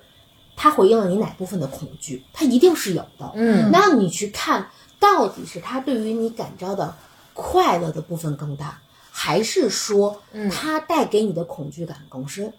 [0.57, 3.31] 它回应了你哪部分的恐惧，它一定是有的。
[3.35, 6.95] 嗯那你去看到底是它对于你感召的
[7.35, 12.51] 快乐的部分更大，还是说嗯它带给你的恐惧感更深？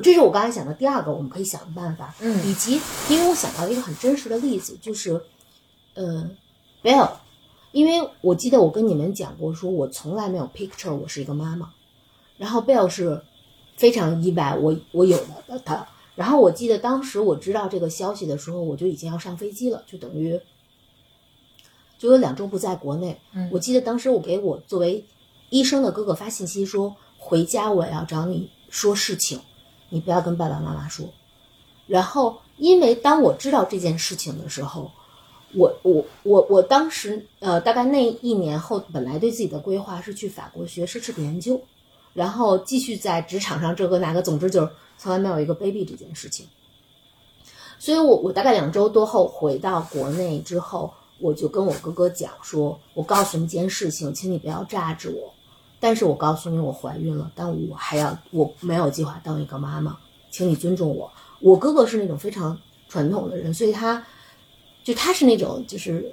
[0.00, 2.14] 这是我刚才想的第二个，我们可以想的办法。
[2.20, 5.20] 嗯以及因为我想到一个很真实的例子，就是，
[5.94, 6.30] 呃
[6.84, 7.10] ，Bell，
[7.72, 11.70] 因为我记得我跟你们讲过，说我从来没有 picture 我是一个妈妈，
[12.38, 13.20] 然后 Bell 是
[13.76, 15.84] 非常意外，我我有了他。
[16.20, 20.38] 然后我记得当时我知道这个消息的时候，我就已经要上飞机了，就等于
[21.98, 23.18] 就有两周不在国内。
[23.32, 25.02] 嗯我记得当时我给我作为
[25.48, 29.40] 医生的哥哥发信息说，回家我要找你说事情，
[29.88, 31.08] 你不要跟爸爸妈妈说。
[31.86, 34.90] 然后，因为当我知道这件事情的时候，
[35.54, 41.58] 我我我我当时呃，大概那一年后，本来对自己的规划是去法国学奢侈品研究，
[42.12, 46.46] 然后继续在职场上这个那个，总之就是从来没有一个 baby 这件事情。
[47.78, 55.32] 所以我我大概两周多后回到国内之后，我就跟我哥哥讲说，我告诉你一件事情，请你不要榨着我，
[55.80, 59.96] 但是我告诉你我怀孕了，但我还要我没有计划当一个妈妈，
[60.30, 61.10] 请你尊重我。
[61.40, 64.04] 我哥哥是那种非常传统的人，所以他
[64.84, 66.12] 就他是那种就是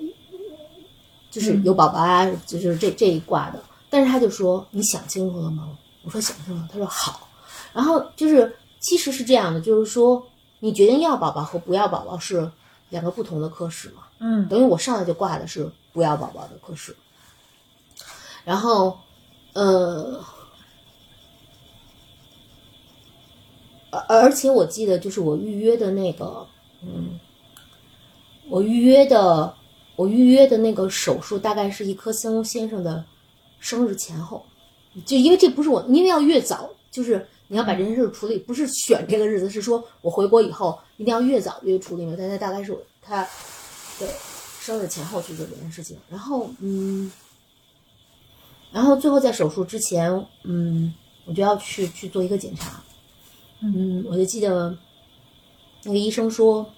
[1.29, 3.61] 就是有宝宝啊，就是这这一挂的。
[3.89, 5.77] 但是他就说你想清楚了吗？
[6.03, 6.69] 我说想清楚了。
[6.71, 7.27] 他说好。
[7.73, 8.55] 然后就是
[8.87, 10.25] 其实是这样的，就是说
[10.61, 12.49] 你决定要宝宝和不要宝宝是
[12.87, 14.03] 两个不同的科室嘛。
[14.19, 16.95] 嗯等于我上来就挂的是不要宝宝的科室，
[18.45, 18.97] 然后，
[19.51, 20.23] 呃，
[23.91, 26.47] 而而且我记得就是我预约的那个，
[26.81, 27.19] 嗯，
[28.47, 29.53] 我预约的
[29.97, 33.03] 我预约的那个手术大概是一颗森先生的
[33.59, 34.45] 生日前后，
[35.05, 42.13] 就因为这不是我，因为要越早，就是你要把这件事处理，不是选这个日子，是说我回国以后一定要越早越处理嘛。
[42.17, 43.21] 但他大概是我他
[43.99, 44.07] 的
[44.59, 47.09] 生日前后去做这件事情，然后嗯，
[48.71, 50.11] 然后最后在手术之前，
[50.43, 50.93] 嗯，
[51.25, 52.83] 我就要去去做一个检查，
[53.61, 54.77] 嗯，我就记得
[55.83, 56.69] 那个医生说，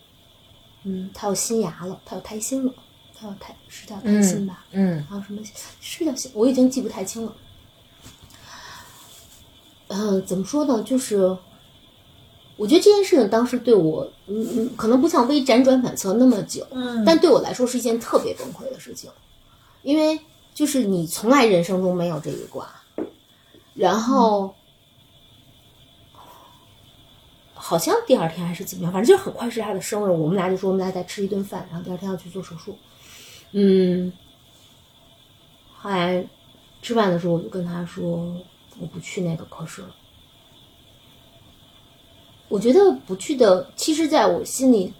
[0.84, 2.74] 嗯，他有新牙了，他有胎心了，
[3.20, 4.66] 他有胎是叫胎心吧？
[4.72, 5.42] 嗯还有什么
[5.82, 6.30] 是叫心？
[6.36, 7.36] 我已经记不太清了。
[9.90, 10.82] 呃，怎么说呢？
[10.84, 11.38] 就是
[12.56, 19.12] 我觉得这件事情当时对我，嗯嗯，可能不像微辗转反侧那么久，嗯但对我来说是一件特别崩溃的事情，
[19.84, 20.20] 因为
[20.54, 22.70] 就是你从来人生中没有这一卦，
[23.74, 24.56] 然后。
[27.62, 32.76] 好像第二天还是怎么样，反正就是很快是他的生日，我们俩就说我们俩再吃一顿饭，然后第二天要去做手术。
[33.52, 34.12] 嗯，
[35.78, 36.26] 后来
[36.82, 38.34] 吃饭的时候我就跟他说
[38.80, 39.96] 我不去那个科室了。
[42.48, 44.92] 我觉得不去的，其实在我心里，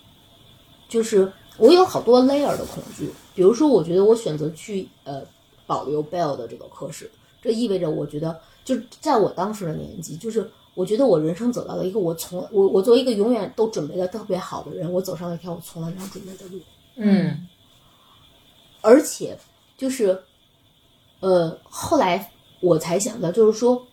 [0.88, 3.10] 就是我有好多 layer 的恐惧。
[3.34, 5.24] 比如说，我觉得我选择去呃
[5.66, 7.10] 保留 Bell 的这个科室，
[7.42, 16.60] 这意味着我觉得，就在我当时的年纪，就是我觉得我人生走到了一个我从我我作为一个永远都准备的特别好的人，我走上了一条我从来没有准备的路。
[16.98, 17.48] 嗯
[18.82, 19.38] 而且
[19.78, 20.24] 就是，
[21.20, 22.32] 呃，后来
[22.62, 23.88] 我才想到，就是说，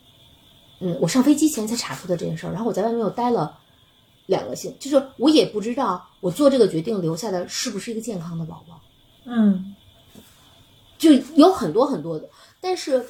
[0.81, 3.59] 嗯，我上飞机前才查出的这件事儿，然后我在外面又待了
[4.27, 8.81] 两个星，就是我也不知道我做这个决定留下的是不是一个健康的宝宝，
[9.25, 9.75] 嗯。
[10.99, 12.27] 就有很多很多的，
[12.59, 13.05] 但是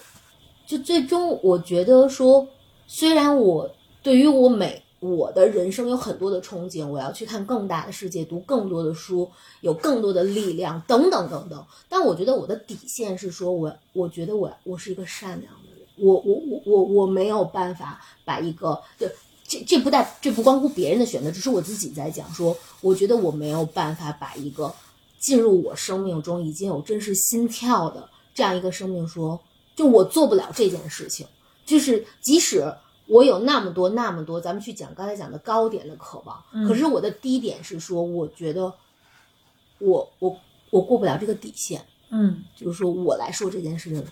[0.66, 2.44] 就最终我觉得说，
[2.88, 3.70] 虽然我
[4.02, 9.30] 对于我每我的人生有很多的憧憬，我要去看更大的世界，读更多的书，
[9.60, 11.64] 有更多的力量，等等等等。
[11.88, 19.10] 但我觉得我的底线是说我，我觉得我我是一个善良的人，我我我我我没有办法把一个对。
[19.48, 24.74] 这这不带这不关乎别人的选择，只是我自己在讲说，我觉得我没有办法把一个
[25.20, 29.40] 进入我生命中已经有真实心跳的这样一个生命说，
[29.76, 31.24] 就我做不了这件事情，
[31.64, 32.74] 就是即使
[33.06, 38.72] 我有那么多那么多，咱们去讲刚才讲的高点的渴望，可是我的低点是说，我觉得
[39.78, 40.36] 我我
[40.70, 44.04] 我过不了这个底线，嗯就是说我来说这件事情。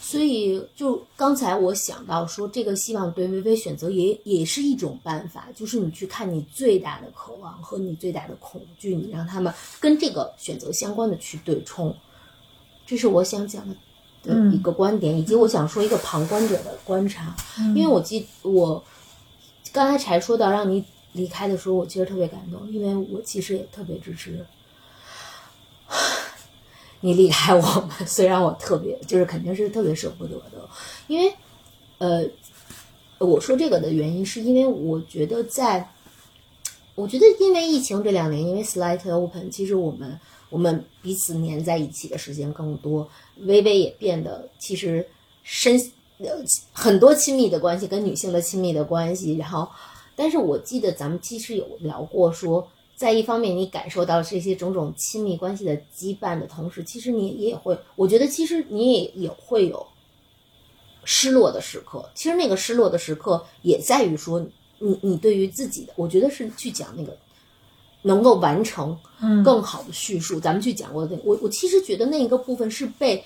[0.00, 11.96] 所以，就刚才我想到说，这个希望对微微选择也也是一种办法，就是你去看你最大的渴望和你最大的恐惧，你让他们跟这个选择相关的去对冲，
[12.84, 13.74] 这是我想讲的
[14.22, 17.34] 的一个观点，以及我想说一个旁观者的观察。
[17.74, 18.82] 因为我记我
[19.72, 24.44] 刚才才说到让你离开的时候，我其实特别感动，因为我其实也特别支持
[27.00, 27.90] 你离开我们。
[28.06, 30.68] 虽然我特别就是肯定是特别舍不得的，
[31.06, 31.34] 因为
[31.98, 32.24] 呃，
[33.18, 35.90] 我说这个的原因是因为我觉得在，
[36.94, 40.20] 我觉得因为疫情这两年，因为 Slight Open，其实我们
[40.50, 45.08] 我们彼此黏在一起的时间更多，微微也变得其实
[45.42, 45.78] 深
[46.18, 46.28] 呃
[46.72, 49.68] 很多亲密的关系跟女性的亲密的关系，然后，
[50.14, 52.68] 但是我记得咱们其实有聊过说。
[52.96, 59.86] 在一方面，你感受到这些种种亲密关系的羁绊的同时，其实你也会，我觉得其实你也也会有
[61.02, 62.10] 失落的时刻。
[62.14, 64.46] 其实那个失落的时刻也在于说，
[64.78, 67.16] 你你对于自己的，我觉得是去讲那个
[68.02, 70.40] 能够完成嗯更好的叙述。
[70.40, 73.24] 咱们去讲过的，我我其实觉得那一个部分是被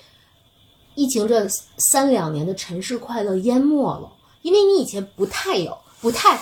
[0.95, 1.47] 疫情这
[1.77, 4.11] 三两年的尘世快乐淹没了，
[4.41, 6.39] 因为你以前不太有，不太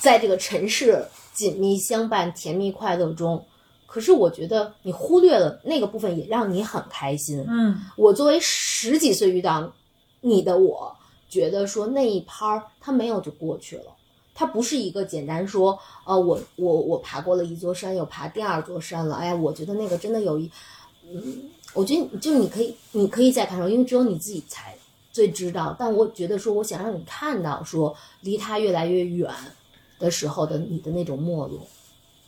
[0.00, 3.44] 在这个尘世紧密相伴、甜蜜快乐中。
[3.86, 7.44] 可是我觉得你忽略了那个部分，也让你很开心。
[7.48, 9.72] 嗯我作为十几岁遇到
[10.20, 10.94] 你的我，
[11.28, 13.84] 觉得说那一拍儿它没有就过去了，
[14.38, 20.48] 它不是一个简单说，呃，我我我爬过了一座山，又爬第二座山了，哎呀，我觉得那个真的有一，
[21.10, 24.76] 嗯，我觉得就是你可以你可以再看到，因为只有你自己才
[25.10, 25.74] 最知道。
[25.76, 29.28] 但我觉得说，我想让你看到说，离它越来越远
[29.98, 31.60] 的时候的你的那种没落，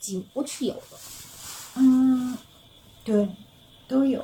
[0.01, 0.99] 几乎是有的。
[1.77, 2.37] 嗯，
[3.05, 3.29] 对，
[3.87, 4.21] 都有。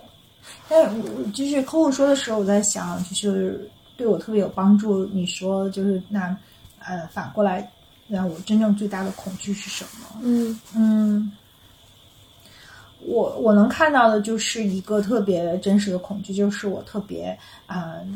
[0.69, 5.07] 但是我就是客户说的时候，我在想，就是对我特别有帮助。
[5.07, 6.37] 你说就是那
[6.81, 7.73] 呃，反过来，
[8.09, 10.21] 让我真正最大的恐惧是什么？
[10.23, 11.33] 嗯嗯，
[13.01, 18.07] 我我能看到的就是一个特别真实的恐惧，就是我特别啊、呃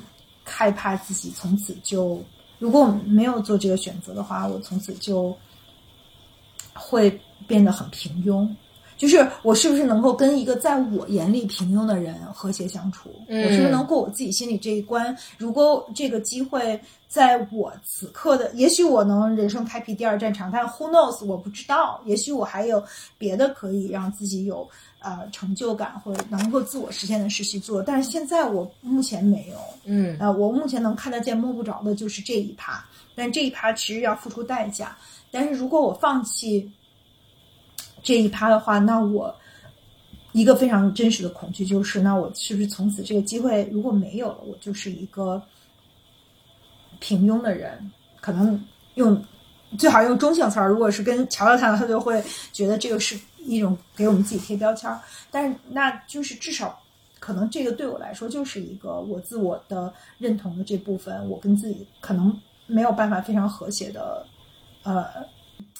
[0.53, 2.21] 害怕自己从此就，
[2.59, 5.37] 如果我没有做这个选择的话，我从此就
[6.75, 8.49] 会变得很平庸。
[9.01, 13.09] 就是我是不是能够跟一个在我眼里平庸的人和谐相处？
[13.29, 15.17] 嗯我是不是能过我自己心里这一关？
[15.39, 16.79] 如果这个机会
[17.09, 22.85] 在我此刻的，也许我能人生开辟第二战场，但 who knows 我不知道，也许我还有
[23.17, 29.57] 别的可以让自己有呃成就感或者能够自我实现的事去做，但是现在我目前没有。
[29.87, 32.85] 嗯呃，我目前能看得见摸不着的就是这一趴，
[33.15, 34.95] 但这一趴其实要付出代价。
[35.31, 36.71] 但是如果我放弃
[38.03, 39.35] 这一趴的话，那我
[40.33, 45.43] 一个非常真实的恐惧就是，那我是不是从此这个机会如果没有了，我就是一个
[46.99, 47.91] 平庸的人？
[48.21, 48.63] 可能
[48.95, 49.23] 用
[49.79, 50.69] 最好用中性词儿。
[50.69, 52.23] 如果是跟乔乔谈，他就会
[52.53, 55.01] 觉得这个是一种给我们自己贴标签儿。
[55.31, 56.79] 但是那就是至少。
[57.19, 62.35] 可能这个对我来说就是一个我自我的认同的这部分，我跟自己可能
[62.67, 64.27] 没有办法非常和谐的，
[64.85, 65.05] 呃，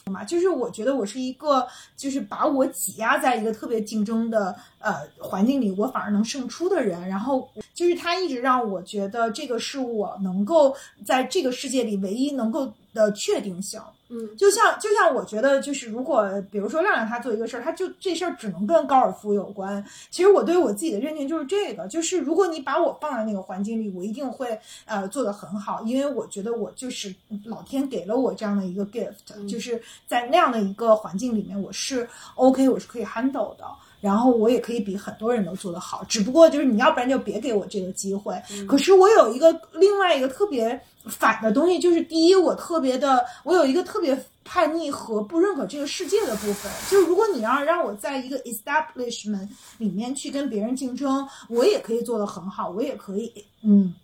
[0.07, 7.09] 嘛，就是我觉得我是一个，就是把我挤压在一个特别竞争的呃环境里，我反而能胜出的人。
[7.09, 10.75] 然后就是他一直让我觉得这个是我能够
[11.05, 13.81] 在这个世界里唯一能够的确定性。
[14.11, 19.83] 嗯，就像就像我觉得，就是如果比如说亮亮他做一个事儿，他就这事儿只能跟高尔夫有关。
[20.11, 33.65] 其实我对我自己的认定就是这个，就是如果你把我放在那个环境里，我一定会呃做得很好，因为我觉得我就是老天给了我这样的一个 gift，就是在那样的一个环境里面，我是 OK，我是可以 handle 的。
[34.01, 38.35] 然后我也可以比很多人都做得好，只不过就是你要不然就别给我这个机会。
[38.67, 46.71] 可是我有一个另外一个特别反的东西，就是第一，我特别的，我有一个特别叛逆和不认可这个世界的部分。
[46.91, 49.49] 就是如果你要让我在一个 establishment
[49.79, 53.33] 里面去跟别人竞争，我也可以做得很好，我也可以，
[53.63, 53.95] 嗯，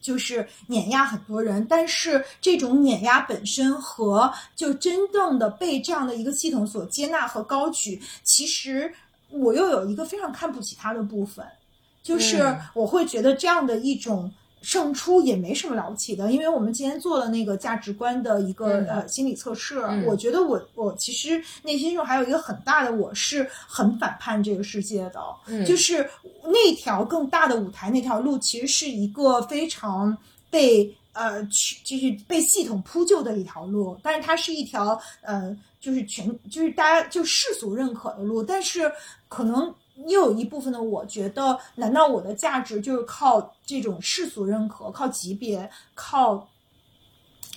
[0.00, 1.66] 就是碾压很多人。
[1.68, 8.92] 但是这种碾压本身和就真正的被这样的一个系统所接纳和高举，其实。
[9.28, 11.44] 我又有一个非常看不起他的部分，
[12.00, 14.32] 就是我会觉得这样的一种
[14.66, 26.10] 胜出也没什么了不起的，因为我们今天做了那个价值观的一个呃心理测试，我觉得我我其实内心中还有一个很大的我是很反叛这个世界的，就是
[26.42, 30.18] 那条更大的舞台那条路其实是一个非常
[30.50, 35.56] 被呃去就是被系统铺就的一条路，但是它是一条呃。
[35.78, 38.90] 就是全就是大家就世俗认可的路，但是
[39.28, 39.72] 可能
[40.06, 46.46] 又有一部分的我觉得，难道我的价值就是靠这种世俗认可、靠级别、靠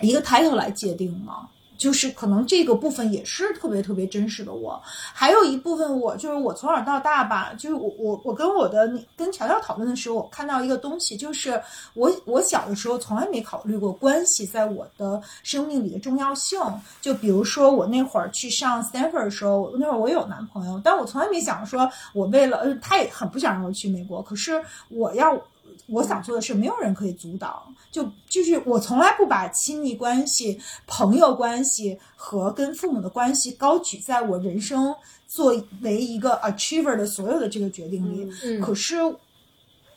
[0.02, 1.50] 一个 title 来界定吗？
[1.80, 11.60] 就是可能这个部分也是特别特别真实的我，还有一部分我就是我从小到大吧，就是我我我跟我的跟乔乔讨论的时候，我看到一个东西，就是
[11.94, 16.60] 我我小的时候从来没考虑过关系在我的生命里的重要性。
[17.02, 25.42] 就比如说我那会儿去上 Stanford 的时候，那会儿我有男朋友，但我从来没想说我为了他也很不想让我去美国，可是我要。
[25.90, 27.62] 我想做的事，没有人可以阻挡。
[27.92, 34.96] 就就是我从来不把亲密关系、朋友关系和跟父母的关系高举在我人生
[35.28, 38.32] 作为一个 achiever 的所有的这个决定里。
[38.44, 38.96] 嗯，可是。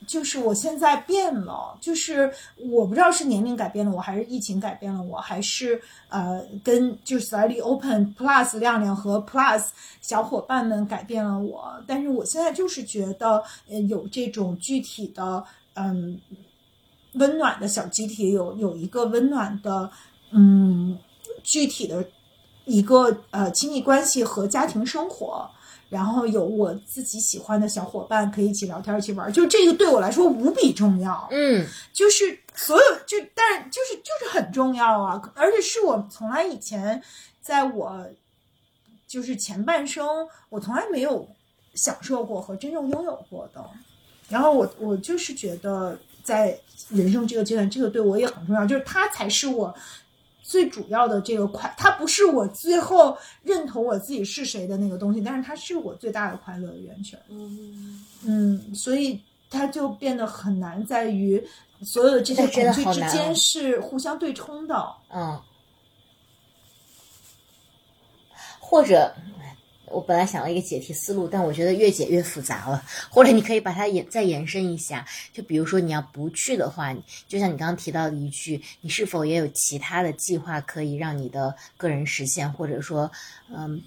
[0.05, 9.69] 就是我现在变了，就是我不知道是年龄改变了我，还是疫情改变了我，还是呃跟就是 slightly open plus 亮亮和 plus
[10.01, 11.81] 小伙伴们改变了我。
[11.87, 15.45] 但是我现在就是觉得，呃，有这种具体的
[15.75, 16.21] 嗯
[17.15, 19.91] 温暖的小集体，有有一个温暖的
[20.31, 20.99] 嗯
[21.43, 22.05] 具体的
[22.65, 25.51] 一个呃亲密关系和家庭生活。
[25.89, 31.29] 然后有我自己喜欢的小伙伴可以一起聊天一起玩，就这个对我来说无比重要。
[31.31, 35.21] 嗯，就是所有就，但是就是就是很重要啊！
[35.35, 37.03] 而且是我从来以前
[37.43, 38.09] 在我
[39.07, 41.29] 就是前半生，我从来没有
[41.75, 43.63] 享受过和真正拥有过的。
[44.33, 46.59] 然后我我就是觉得在
[46.89, 49.73] 人生这个阶段，这个对我也很重要，就是它才是我。
[50.45, 57.19] 最主要的这个快，它不是我最后认同我自己是谁的那个东西，但是它是我最大的快乐的源泉。
[57.29, 59.19] 嗯嗯，所以
[59.49, 61.43] 它就变得很难，在于
[61.83, 64.93] 所有的这些恐惧之间是互相对冲的。
[65.15, 65.41] 嗯，
[68.61, 69.15] 或者。
[69.93, 72.83] 我本来想了一个解题思路，但我觉得越解越复杂了。
[73.11, 76.95] 或者你可以把它延再延伸一下，就比如说你要不去的话，
[77.29, 83.11] 就像你刚刚提到的一句，你是否也有其他的计划可以让你的个人实现，或者说，
[83.55, 83.83] 嗯，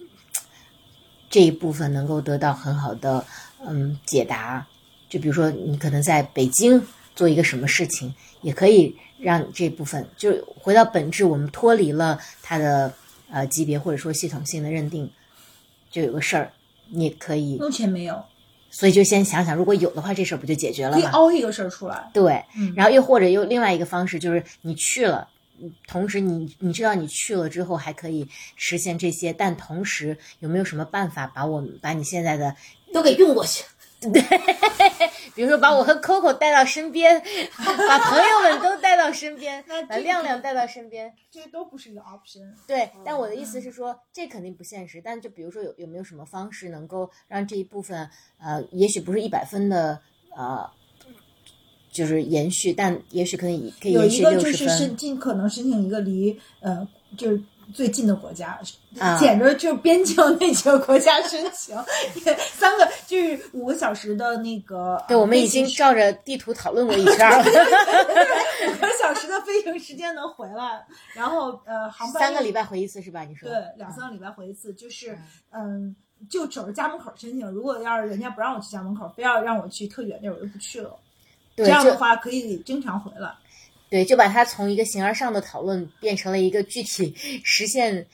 [1.30, 3.26] 这一部分能够得到很好的
[3.66, 4.66] 嗯解答。
[5.10, 6.82] 就比如说你可能在北京
[7.16, 12.94] 做一个什么事情，也可以让这部分就回到本质，我们脱离了它的
[13.32, 15.10] 呃级别或者说系统性的认定。
[15.96, 16.52] 就有个事儿，
[16.90, 18.22] 你可以目前没有，
[18.70, 20.98] 所以就先想想，如果有的话，这事儿不就解决了吗？
[20.98, 22.10] 可以凹一个事儿出来。
[22.14, 22.44] 对，
[22.76, 25.26] 然后又或者又另外一个方式，就是你去了，
[25.88, 28.28] 同时你你知道你去了之后还可以
[28.58, 32.54] 实现这些，但同时有没有什么办法把我们把你现在的
[32.92, 33.64] 都给用过去？
[34.98, 37.22] 对， 比如说把我和 Coco 带到身边，
[37.88, 42.42] 把朋友们都带到身边，把亮亮带到身边，这些都不是一个 option。
[42.68, 45.02] 对，但我的意思是说，这肯定不现实。
[45.04, 50.00] 但就比如说，有有没有什么方式能够让这一部分，呃，也许不是一百分的，
[50.36, 50.70] 呃，
[51.92, 53.94] 就是延续，但也许可以可以。
[53.94, 56.88] 有一个就是申尽可能申请一个离，呃，
[57.18, 57.42] 就是
[57.76, 58.58] 最近的国家，
[58.98, 61.76] 啊捡着就边境那几个国家申请，
[62.54, 65.04] 三个就是五个小时的那个。
[65.10, 73.24] 对，我们已经照着地图讨论过一圈了， 五个小时的飞行时间能回来，然后呃，航班三个礼拜回一次是吧？
[73.24, 75.18] 你说对，两三个礼拜回一次，就是
[75.52, 75.94] 嗯，
[76.30, 77.46] 就走着家门口申请。
[77.52, 80.96] 如果要是人家不让我去家门口，非要让我去特远地儿，我就不去了。
[81.58, 83.34] 对，这样的话可以经常回来。
[83.96, 87.16] 对，就把它从一个形而上的讨论变成了一个具体
[87.46, 88.06] 实现，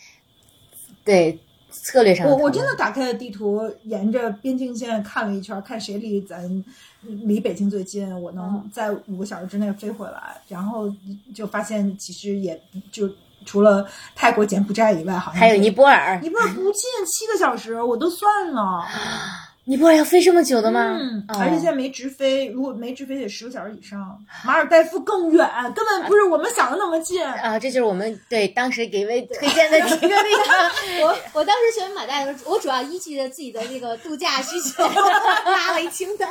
[1.03, 1.39] 对
[1.71, 2.32] 策略上的。
[2.32, 6.63] 我我真的打开了地图，沿着边境线看了一圈，看谁离咱
[7.01, 10.39] 离北京最近，我能在五个小时之内飞回来。
[10.47, 10.86] 然后
[11.34, 12.61] 就发现，其实也
[12.91, 13.09] 就
[13.43, 18.86] 除了泰国、柬埔寨以外，好像还有尼泊尔，尼泊尔不近，七个小时我都算了。
[19.66, 20.99] 尼泊尔要飞这么久的吗？
[21.28, 24.20] 而且现在没直飞，如果没直飞得十个小时以上。
[24.43, 27.24] 马尔代夫更远，根本不是我们想的那么近。
[27.24, 31.05] 啊，这就是我们对当时给位推荐的几个那个。
[31.05, 36.28] 我我当时选马代的时候，我主要依据着自己的那个度假需求拉了一清单。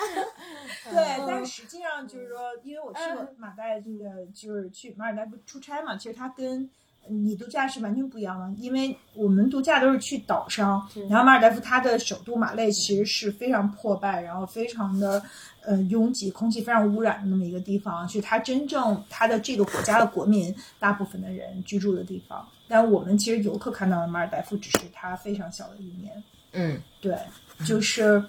[0.90, 6.68] 对，但是实际上就是说，因为我去过马代，这个就是去马尔代夫出差嘛，其实它跟
[7.08, 15.20] 你度假是完全不一样的，因为我们度假都是去岛上，然后马尔代夫它的首都马累其实是非常破败，然后非常的
[15.64, 22.46] 呃拥挤，空气非常污染的那么一个地方，是它真正它的这个国家的国民大部分的人居住的地方。
[22.68, 26.22] 但我们其实游客看到的马尔代夫只是它非常小的一面。
[26.52, 27.16] 嗯，对，
[27.66, 28.22] 就是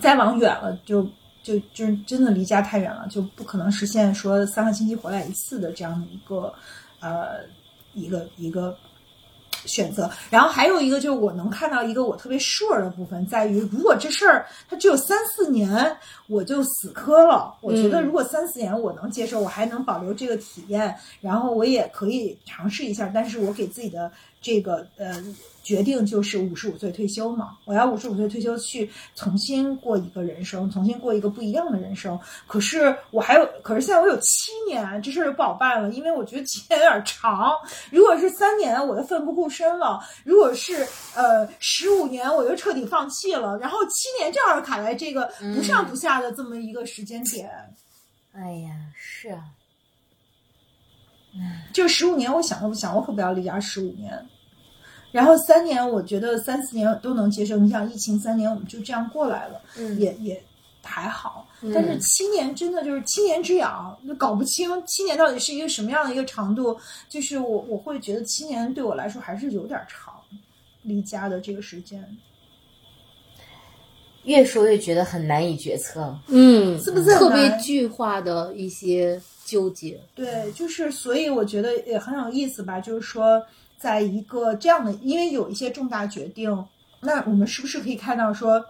[0.00, 1.02] 再往远了就，
[1.42, 6.54] 就就真的离家太远了，就不可能实现说三个星期回来一次的这样的一个
[7.04, 7.44] 呃
[7.92, 8.74] 一个一个
[9.66, 10.10] 选择。
[10.30, 15.96] 然后还有一个就是我能看到一个我特别 sure 的部分，在于如果这事儿它只有三四年，
[16.26, 17.54] 我就死磕了。
[17.60, 23.10] 我觉得如果三四年我能接受，我还能保留这个体验，然后我也可以尝试一下。
[23.14, 25.22] 但是我给自己的这个呃
[25.64, 32.16] 决定就是五十五岁退休嘛，我要五十五岁退休去重新过一个人生，重新过一个不一样的人生。
[32.46, 37.50] 可是我还有，可是现在我有七年，这事儿就不好办了，因为我觉得七年有点长。
[37.90, 40.86] 如果是三年，我就奋不顾身了；如果是
[41.16, 43.56] 呃十五年，我就彻底放弃了。
[43.58, 47.50] 然后七年正好卡在这个不上不下的这么一个时间点。
[48.34, 49.42] 哎呀，是啊，
[51.72, 54.26] 就十五年，我想都不想，我可不要离家十五年。
[55.14, 57.56] 然后三年，我觉得三四年都能接受。
[57.56, 60.42] 你想，疫情三年，我们就这样过来了，嗯也也
[60.82, 61.46] 还好。
[61.72, 66.76] 但是七年真的就是七年之痒，就搞不清七年到底是一个什么样的一个长度。
[67.08, 70.12] 就是我我会觉得七年对我来说还是有点长，
[70.82, 72.04] 离家的这个时间，
[74.24, 76.18] 越说越觉得很难以决策。
[76.26, 80.00] 嗯，是不是特别难具化的一些纠结？
[80.12, 83.40] 对，就是所以我觉得也很有意思吧，就是说，
[83.84, 86.64] 在一个这样的，因为有一些重大决定，
[87.00, 88.64] 那我们是不是可以看到说，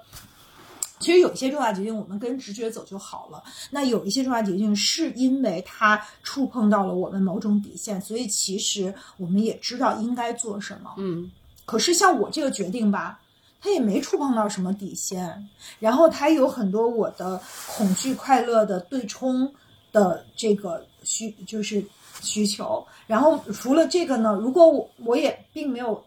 [0.98, 3.40] 其实有一些重大决定我们跟直觉走就好了，
[3.70, 10.92] 那有一些重大决定是因为它触碰到了我们某种底线，所以其实我们也知道应该做什么。
[10.96, 11.30] 嗯
[11.64, 13.20] 可是像我这个决定吧，
[13.60, 15.48] 它也没触碰到什么底线，
[15.78, 19.50] 然后它有很多我的恐惧、快乐的对冲
[19.92, 21.82] 的这个需就是
[22.24, 22.84] 需求。
[23.06, 26.02] 然后除了这个呢，如果我我也并没有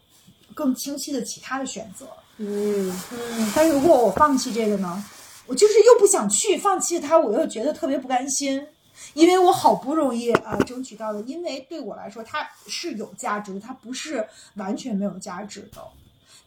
[0.53, 2.05] 更清晰的其他的选择，
[2.37, 5.03] 嗯嗯，但是如果我放弃这个呢，
[5.45, 8.67] 我就是又不想去，放弃它，我又觉得特别不甘心。
[9.13, 15.79] 因为我好不容易啊、呃争取到的，因为对我来说它是有价值的，它不是完全没有价值的，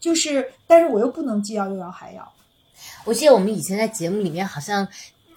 [0.01, 2.29] 就是但是我又不能既要又要还要，
[3.05, 4.87] 我记得我们以前在节目里面好像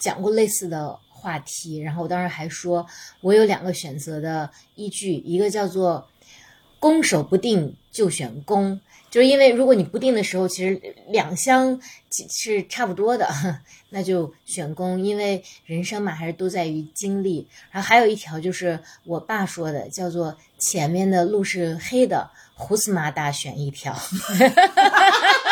[0.00, 2.86] 讲过类似的话题，然后我当时还说，
[3.22, 6.06] 我有两个选择的依据，一个叫做
[6.78, 8.78] “攻守不定就选攻”，
[9.10, 11.80] 就是因为如果你不定的时候，其实两相
[12.28, 13.26] 是差不多的，
[13.88, 17.48] 那就选攻，因为人生嘛还是都在于经历。
[17.70, 23.96] 然后还有一条就是我爸说的，叫做“前面的路是黑的，胡斯马达选一条”。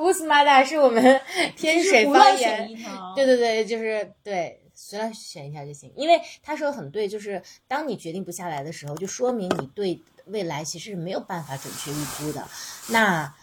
[0.00, 1.20] 胡斯马达是我们
[1.54, 2.66] 天水方言
[3.14, 5.92] 对对对，就是对，随便选一条就行。
[5.94, 12.48] 因为他说的很对，就是当你决定不下来的时候，就说明你对未来其实是没有办法准确预估的。
[12.88, 13.34] 那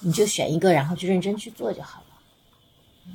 [0.00, 2.06] 你就选一个，然后去认真去做就好了。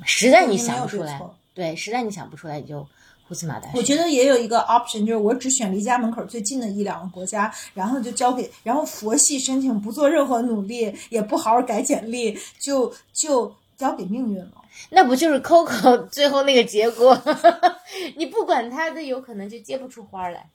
[0.04, 1.20] 实在你想不出来
[1.54, 2.86] 对，实在你想不出来，你就
[3.28, 3.68] 胡斯马达。
[3.74, 14.52] 我觉得也有一个 option，就是我只选离家门口最近的一两个国家，然后就交给，然后佛系申请，不做任何努力，也不好好改简历，就就交给命运了。
[14.90, 17.20] 那不就是 Coco 最后那个结果？
[18.16, 20.50] 你不管他的，有可能就结不出花来。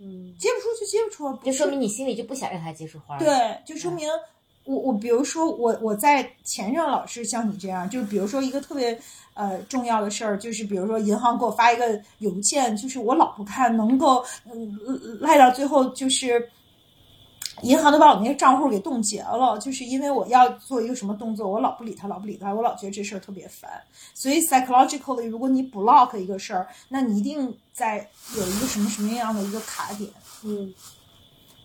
[0.00, 4.08] 嗯，结不出就结不出，不就说明你心里就不想让他结出花儿。，对，就说明
[4.68, 8.96] 我我比如说我我在前任老是像你这样，就比如说一个特别
[9.32, 14.22] 呃重要的事儿，就是比如说银行给我发一个邮件，就是我老不看，能够
[15.20, 16.48] 赖到最后就是。
[17.62, 23.68] 银行都把我那些账户给冻结了，就是因为我要做一个什么动作，我老不理他，老不理他，我老觉得这事儿特别烦。
[24.14, 30.08] 所以 psychologically，如果你 block 一个事儿，那你一定在有一个什么什么样的一个卡点。
[30.44, 30.72] 嗯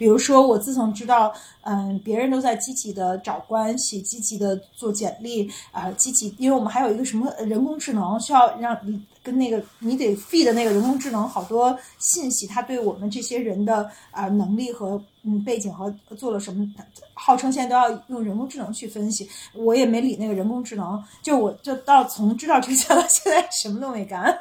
[0.04, 16.68] 比如说，我自从知道，嗯，别人都在积极的找关系，积极的做简历，啊、积极，因为我们还有一个什么呃人工智能，需要让你跟那个你得 feed 那个人工智能好多信息，它对我们这些人的啊、能力和嗯背景和做了什么，
[17.14, 24.38] 号称现在都要用人工智能去分析，我也没理那个人工智能，就我就到从知道这些到现在什么都没干，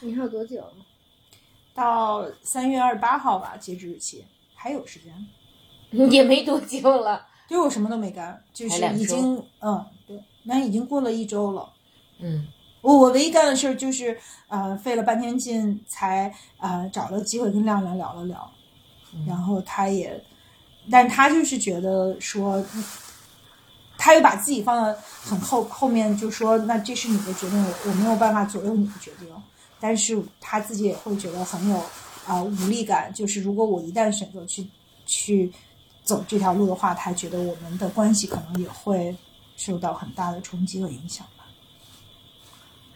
[0.00, 0.62] 你还有多久？
[1.74, 4.24] 到三月二十八号吧，截止日期
[4.62, 5.12] 还有时间。
[6.08, 7.26] 也没多久了。
[7.48, 11.68] 对我什么都没干，就是已经嗯对，那已经过了一周了。
[12.20, 12.46] 嗯
[12.80, 14.16] 我我唯一干的事儿就是
[14.48, 18.50] 呃费了半天劲才呃找了机会跟亮亮聊了聊，
[19.26, 20.24] 然后他也，
[20.90, 22.84] 但他就是觉得说，嗯
[23.98, 29.28] 他又把自己放到很后后面，就说那这是你的决定，我我没有办法左右你的决定，
[29.78, 31.80] 但是他自己也会觉得很有
[32.26, 34.66] 啊、呃无力感，就是如果我一旦选择去
[35.06, 35.52] 去
[36.04, 39.14] 走这条路的话，他觉得我们的关系可能也会
[39.56, 41.44] 受到很大的冲击和影响吧。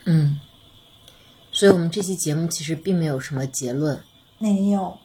[0.04, 0.38] 嗯，
[1.52, 4.00] 所以我们这期节目其实并没有什么结论。
[4.38, 4.96] 没有，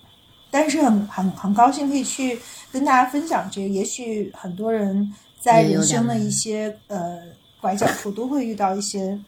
[0.49, 2.39] 但是很很很高兴可以去
[2.71, 3.67] 跟大家分享这个。
[3.67, 7.19] 也许很多人在人生的一些呃
[7.59, 9.19] 拐角处都会遇到一些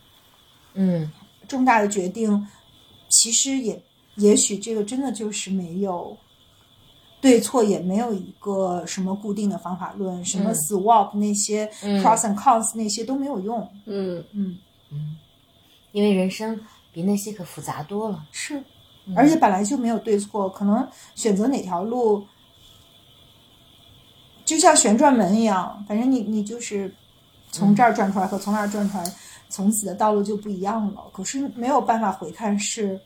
[0.73, 1.11] 嗯
[1.47, 2.47] 重大的决定，
[3.09, 3.81] 其实也
[4.15, 6.15] 也许这个真的就是没有
[7.19, 13.67] 对错，也没有一个什么固定的方法论，什么嗯 SWOT 那些、嗯 pros and cons 那些都没有用。
[13.85, 14.57] 嗯嗯，
[15.93, 16.59] 因为人生
[16.91, 18.25] 比那些可复杂多了。
[18.31, 18.61] 是，
[19.15, 22.25] 而且本来就没有对错，可能选择哪条路，
[24.43, 26.93] 就像旋转门一样，反正你你就是
[27.51, 29.03] 从这儿转出来和从那儿转出来，
[29.47, 31.01] 从此的道路就不一样了。
[31.13, 32.99] 可是没有办法回看是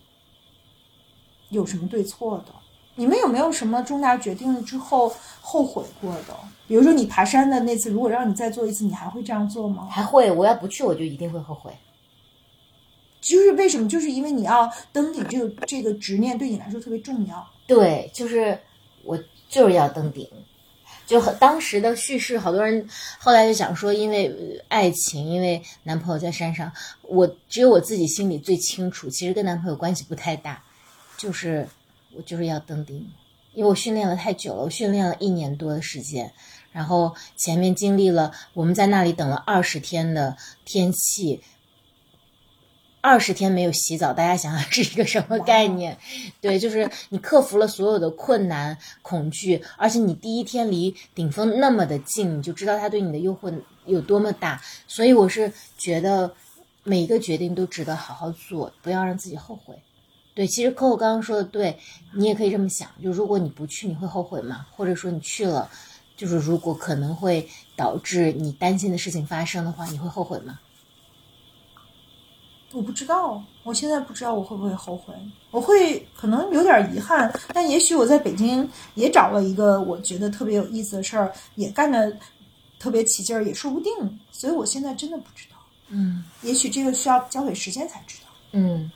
[1.50, 2.54] 有什么对错的。
[2.96, 6.36] 你们有没有什么重大决定之后后悔过的？
[6.68, 9.88] 比如说你爬山的那次，如果让你再做一次，你还会这样做吗？
[9.92, 11.72] 还会，我要不去，我就一定会后悔。
[13.22, 13.88] 就是为什么？
[13.88, 17.48] 就是因为你要登顶这个这个执念对你来说特别重要。
[17.68, 18.60] 对，就是
[19.04, 19.18] 我
[19.48, 20.28] 就是要登顶。
[21.06, 22.86] 就很当时的叙事，好多人
[23.18, 26.70] 后来就想说，因为呃爱情，因为男朋友在山上，
[27.04, 30.62] 我只有我自己心里最清楚，其实跟男朋友关系不太大，
[31.18, 31.68] 就是
[32.16, 33.10] 我就是要登顶，
[33.54, 36.32] 因为我训练了太久了，我训练了一年多的时间，
[36.72, 41.42] 然后前面经历了我们在那里等了二十天的天气，
[43.02, 45.98] 二十天没有洗澡，大家想想是一个什么概念？
[46.40, 53.54] 对，就是你克服了所有的困难、恐惧，而且你第一天离顶峰那么的近，你就知道它对你的诱惑
[53.86, 54.62] 有多么大。
[54.88, 56.34] 所以我是觉得
[56.84, 59.82] 每一个决定都值得好好做，不要让自己后悔。
[60.38, 61.76] 对，其实 Coco 刚刚说的对，
[62.14, 64.68] 你也可以这么想，就如果你不去，你会后悔吗？
[64.70, 65.68] 或者说你去了，
[66.16, 70.60] 就是如果可能会导致你担心的事情发生的话，你会后悔吗？
[72.72, 75.12] 我不知道，我现在不知道我会不会后悔。
[75.50, 82.16] 我会可能有点遗憾，但也许我在北京也找了一个我觉得特别有意思的事儿，也干的
[82.78, 83.92] 特别起劲儿，也说不定。
[84.32, 85.58] 所以我现在真的不知道，
[85.88, 88.30] 嗯也许这个需要交给时间才知道。
[88.52, 88.92] 嗯。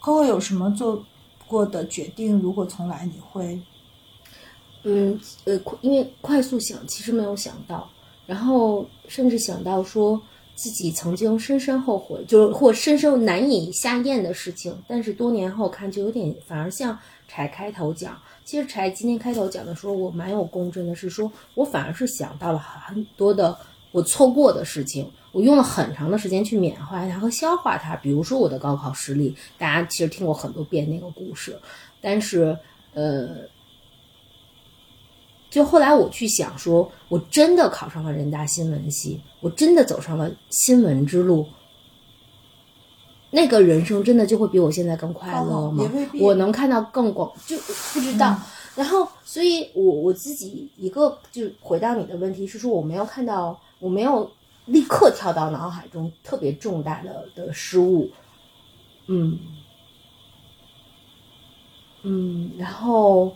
[0.00, 1.04] Coco 有什么做
[1.46, 2.38] 过的决定？
[2.38, 3.60] 如果重来，你会
[4.84, 7.88] 嗯呃，因为快速想，其实没有想到，
[8.26, 10.20] 然后甚至想到说
[10.54, 18.16] 自己曾经深深后悔，就是或深深难以下咽的事情，但是多年后看，就有点反而像柴开头讲。
[18.44, 23.54] 其实柴今天开头讲的时候，我蛮有共振的，是说我反而是想到了很多的
[23.92, 27.96] 我错过的事情，我用了很长的时间去缅怀它和消化它。
[27.96, 31.58] 比如说我的高考失利，大家其实听过很多遍那个故事，
[32.00, 32.56] 但是
[32.94, 33.28] 呃。
[35.50, 41.46] 就后来我去想说，我真的考上了人大新闻系，我真的走上了新闻之路，
[43.30, 48.38] 那个人生真的就会比我现在更快乐吗我能看到更广，就不知道。
[48.76, 54.30] 然后，所以我我自己一个就回到你的问题是说，我没有看到，我没有
[54.68, 58.10] 立刻跳到脑海中特别重大的的失误，
[59.06, 59.38] 嗯
[62.02, 63.34] 嗯，然后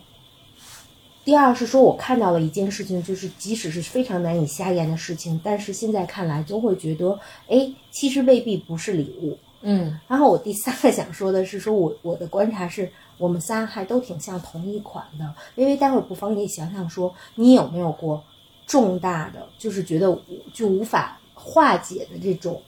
[1.24, 7.18] 第二是说我看到了一件事情，就是即使是非常难以下咽的事情，但是现在看来就会觉得，
[7.48, 9.38] 哎，其实未必不是礼物。
[9.64, 15.34] 嗯然后我第三个想说的是，说我我的观察是我们仨还都挺像同一款的。
[15.54, 18.22] 因为，待会儿不妨你想想说，你有没有过
[18.66, 20.20] 重大的，就是觉得
[20.52, 22.62] 就无法化解的这种，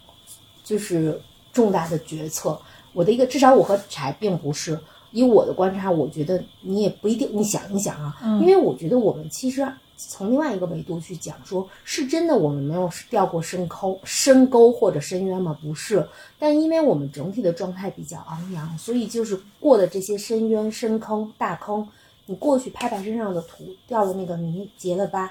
[0.64, 1.20] 就是
[1.52, 2.58] 重大的决策？
[2.92, 4.78] 我的一个，至少我和柴并不是。
[5.12, 7.30] 以我的观察，我觉得你也不一定。
[7.32, 9.64] 你想一想啊，嗯因为我觉得我们其实
[9.96, 15.56] 从另外一个维度去讲说，是真的我们没有掉过深沟、深沟或者深渊吗？
[15.62, 16.04] 不是，
[16.36, 21.88] 但因为我们整体的状态比较昂扬，所以就是过的这些深渊、深坑、大坑，
[22.26, 25.30] 你过去拍拍身上的土，掉的那个泥，结了疤，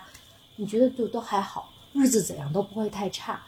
[0.56, 3.40] 你觉得就都还好，日子怎样都不会太差。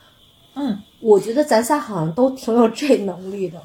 [0.54, 3.62] 嗯，我觉得咱仨好像都挺有这能力的。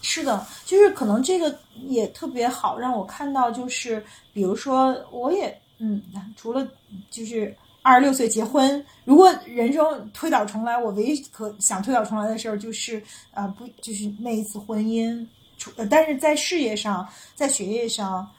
[0.00, 6.00] 是的，就是可能这个也特别好，让我看到，就是比如说，我也嗯，
[6.36, 6.64] 除了
[7.10, 13.02] 就是二十六岁结婚，如果人生推倒重来，我唯一可想推倒重来的事儿就是
[13.32, 15.26] 啊、不就是那一次婚姻，
[15.58, 18.30] 除呃但是在事业上，在学业上。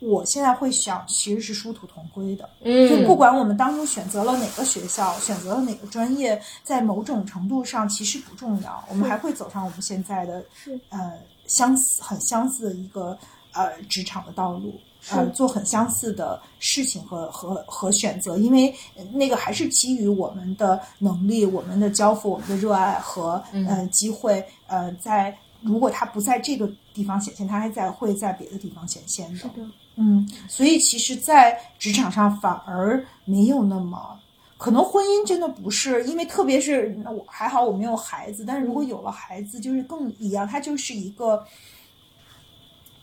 [0.00, 2.48] 我现在会想，其实是殊途同归的。
[2.62, 10.44] 嗯就不管我们当初选择了哪个学校，选择了哪个专业，在某种程度上其实不重要，我们还会走上我们现在的
[10.90, 11.12] 呃
[11.46, 13.16] 相似很相似的一个
[13.52, 14.74] 呃职场的道路。
[15.08, 24.44] 呃，做很相似的事情和和和选择，因为呃那个还是基于我们的能力、我们的交付、我们的热爱和呃机会。
[24.66, 29.48] 呃，在如果它不在这个地方显现，它还在会在别的地方显现的。
[29.50, 34.18] 的，嗯，所以其实，在职场上反而没有那么，
[34.56, 41.44] 可能婚姻真的不是，因为特别是那我还好我没有孩子，但是如果有了孩子，就是更一样，它就是一个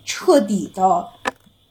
[0.05, 1.09] 彻底的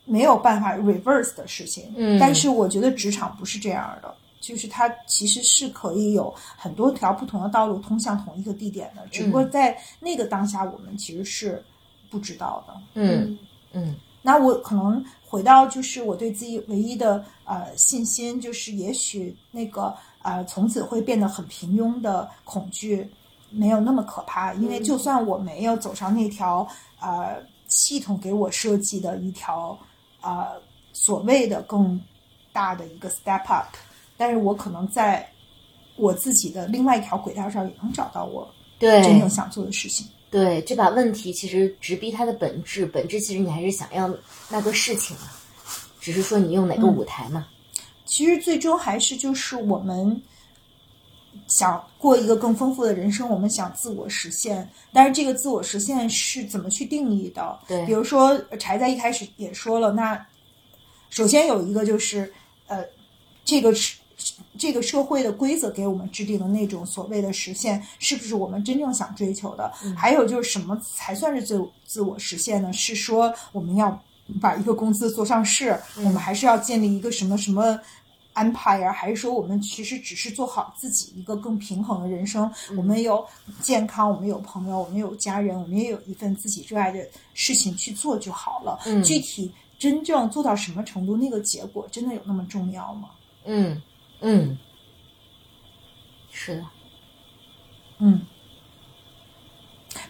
[0.04, 1.92] 没有办法 reverse 的事情。
[1.96, 4.14] 嗯但是我觉得职场不是这样的。
[4.40, 11.62] 就是它其实是可以有很多条不同的道路通向同一个地点的，只不过在那个当下，我们其实是
[12.10, 12.74] 不知道的。
[12.94, 13.38] 嗯
[13.72, 23.06] 嗯那我可能回到就是我对自己唯一的呃信心，就是也许那个呃从此会变得很平庸的恐惧
[23.50, 26.66] 没有那么可怕，因为就算我没有走上那条
[27.00, 29.76] 呃系统给我设计的一条
[30.20, 30.52] 呃
[30.92, 32.00] 所谓的更
[32.52, 33.74] 大的一个 step up，
[34.16, 35.28] 但是我可能在
[35.96, 38.48] 我自己的另外一条轨道上也能找到我
[38.78, 40.06] 真正想做的事情。
[40.32, 44.10] 对，这把问题其实直逼它的本质，本质其实你还是想要
[44.48, 45.24] 那个事情嘛，
[46.00, 47.46] 只是说你用哪个舞台嘛。
[48.06, 50.22] 其实最终还是就是我们
[51.46, 57.60] 想过一个更丰富的人生，我们想自我实现，但是这个自我实现是怎么去定义的？
[57.68, 60.26] 对比如说柴在一开始也说了，那
[61.10, 62.32] 首先有一个就是
[62.66, 62.82] 呃，
[63.44, 63.96] 这个是。
[64.58, 69.72] 这个社会的规则给我们制定的那种所谓的实现，是不是我们真正想追求的？
[69.96, 72.72] 还有就是什么才算是自自我实现呢？
[72.72, 74.00] 是说我们要
[74.40, 77.78] 把一个公司做上市，我们还是要建立一个什么什么
[78.34, 82.50] empire，还是说我们其实只是做好自己一个更平衡的人生？
[82.76, 83.24] 我们有
[83.60, 88.78] 健康，我们有朋友，我们有家人，我们也有一份自己热爱的事情去做就好了。
[88.86, 93.10] 嗯具体真正做到什么程度，那个结果真的有那么重要吗？
[93.44, 93.82] 嗯
[94.22, 94.56] 嗯，
[96.30, 96.64] 是的，
[97.98, 98.20] 嗯，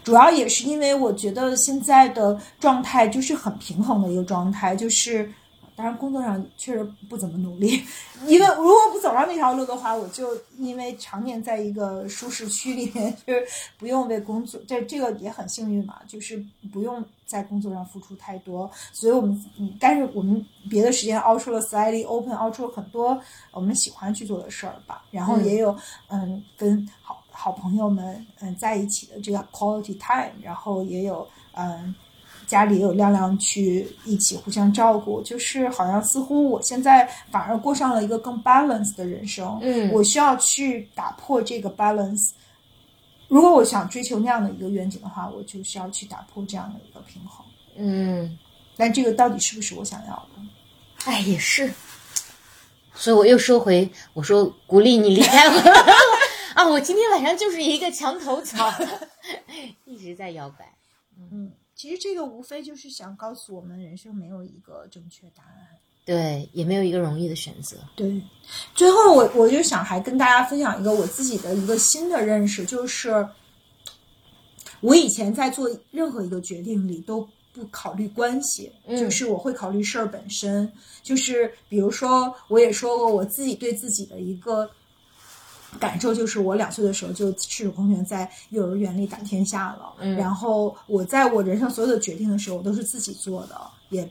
[0.04, 5.32] 主要也是因为我觉得现在的状态就是很平衡的一个状态，就是
[5.74, 7.82] 当然工作上确实不怎么努力，
[8.26, 13.46] 因为如果不走上那条路的话，我就因为常年在一个舒适区里面，就是
[13.78, 23.18] 不用为工作，这这个也很幸运嘛，就是不用在工作上付出太多，所以我们嗯，但是我们别的时间熬出了 slightly open，熬出了很多
[23.50, 25.76] 我们喜欢去做的事儿吧，然后也有
[26.08, 31.94] 嗯跟好好朋友们嗯在一起的这个 quality time，然后也有嗯。
[32.52, 39.58] 家里也有亮亮去一起互相照顾，就是好像似乎我现在反而过上了一个更 balance 的人生。
[39.62, 42.32] 嗯我需要去打破这个 balance。
[43.28, 47.46] 如果我想追求那样的一个愿景的话，我就需要去打破这样的一个平衡。
[47.76, 48.38] 嗯，
[48.76, 51.10] 但这个到底是不是我想要的？
[51.10, 51.72] 哎，也是。
[52.94, 55.58] 所以我又说回，我说鼓励你离开我
[56.54, 56.68] 啊！
[56.68, 58.70] 我今天晚上就是一个墙头草，
[59.86, 60.70] 一直在摇摆。
[61.32, 61.50] 嗯，
[61.82, 65.66] 其实这个无非就是想告诉我们，人生没有一个正确答案。
[66.04, 67.76] 对，也没有一个容易的选择。
[67.96, 68.22] 对，
[68.72, 73.28] 最后我我就想还跟大家分享一个我自己的一个新的认识，就是
[74.80, 80.72] 我以前在做任何一个决定里都不考虑关系，嗯就是我会考虑事儿本身。
[81.02, 84.70] 就是比如说，我也说过我自己对自己的一个
[85.80, 89.92] 感受，就是我两岁的时候就赤手空拳在幼儿园里打天下了。
[89.98, 93.60] 嗯然后我在我人生所有的决定的时候，我都是自己做的，
[93.92, 94.10] 也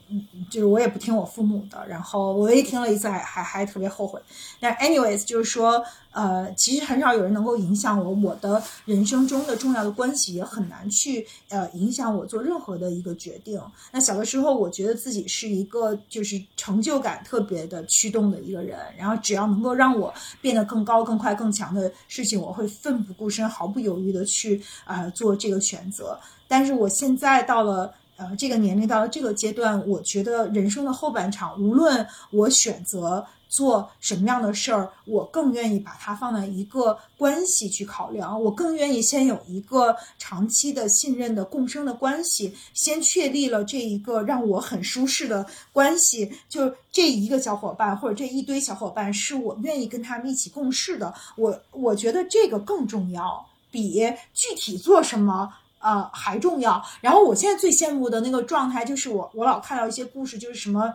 [0.50, 1.86] 就是我也不听我父母的。
[1.88, 4.22] 然后我一听了一次还，还还特别后悔。
[4.60, 13.60] 那 anyways，就是说，呃，其实很少有人能够影响我，我的人生中的重要的关系也很难去呃影响我做任何的一个决定。
[13.92, 26.20] 那小的时候，我觉得自己是一个就是成就感特别的驱动的一个人，然后只要能够让我变得更高、更快、更强的事情，我会奋不顾身、毫不犹豫的去啊、呃做这个选择。
[26.48, 27.92] 但是我现在到了。
[28.22, 45.44] 呃，这个年龄到了这个阶段，我觉得人生的后半场，无论我选择做什么样的事儿，我更愿意把它放在一个关系去考量，我更愿意先有一个长期的信任的共生的关系，先确立了这一个让我很舒适的
[45.74, 54.00] 关系，就这一个小伙伴或者这一堆小伙伴是我愿意跟他们一起共事的，我我觉得这个更重要，比
[54.32, 55.52] 具体做什么。
[55.82, 56.82] 呃，还重要。
[57.02, 60.94] 然后我现在最羡慕的那个状态，就是我我老看到一些故事，就是什么。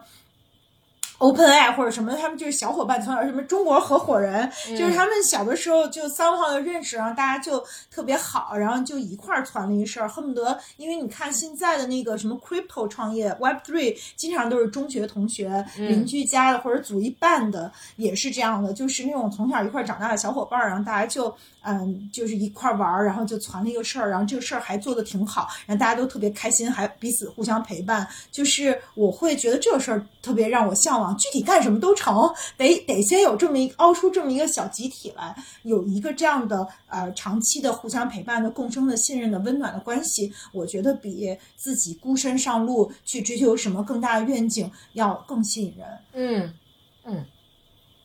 [1.19, 7.59] Open Eye 或者什么，他们就是小伙伴，从小什么中国合伙人，就是他们小的时候就三号的认识，然后大家就
[7.91, 21.35] 特别好，然后就一块儿传了一事儿，恨不得，因为你看现在的那个什么 Crypto 创业 Web Three，经常都是中学同学、邻居家的或者组一办的，也是这样的，就是那种从小一块儿长大的小伙伴儿，然后大家就
[21.69, 31.17] 嗯，就是一块玩儿，然后就传了一个事儿，然后这个事儿还做得挺好，然后大家都特别开心，还彼此互相陪伴，就是我会觉得这个事儿特别让我向往。
[31.17, 45.89] 具体干什么都成，得得先有这么一凹出这么一个小集体来，有一个这样的呃长期的互相陪伴的、共生的、信任的、温暖的关系，我觉得比自己孤身上路去追求什么更大的愿景要更吸引人。
[46.13, 46.55] 嗯
[47.05, 47.25] 嗯，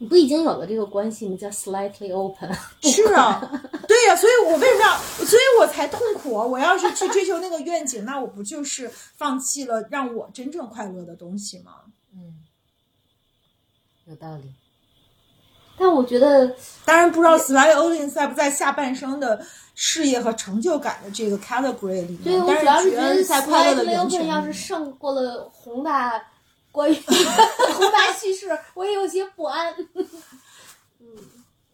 [0.01, 1.37] 你不已经有了这个关系吗？
[1.39, 2.51] 叫 slightly open。
[2.81, 3.39] 是啊，
[3.87, 6.43] 对呀、所以我为什么要，所以我才痛苦啊！
[6.43, 11.73] 我要是去追求那个愿景，那我不就是放弃了让我真正快乐的东西吗？
[12.15, 12.33] 嗯，
[14.05, 14.51] 有道理。
[15.77, 19.45] 但我觉得，当然不知道 slightly open 在不在下半生的
[19.75, 22.23] 事业和成就感的这个 category 里面。
[22.23, 26.19] 对我但主要是觉得是在快乐的 slightly 源 open 泉要是胜过了宏大
[26.71, 26.95] 关于
[27.75, 29.73] 宏大叙事，我也有些不安。
[30.99, 31.07] 嗯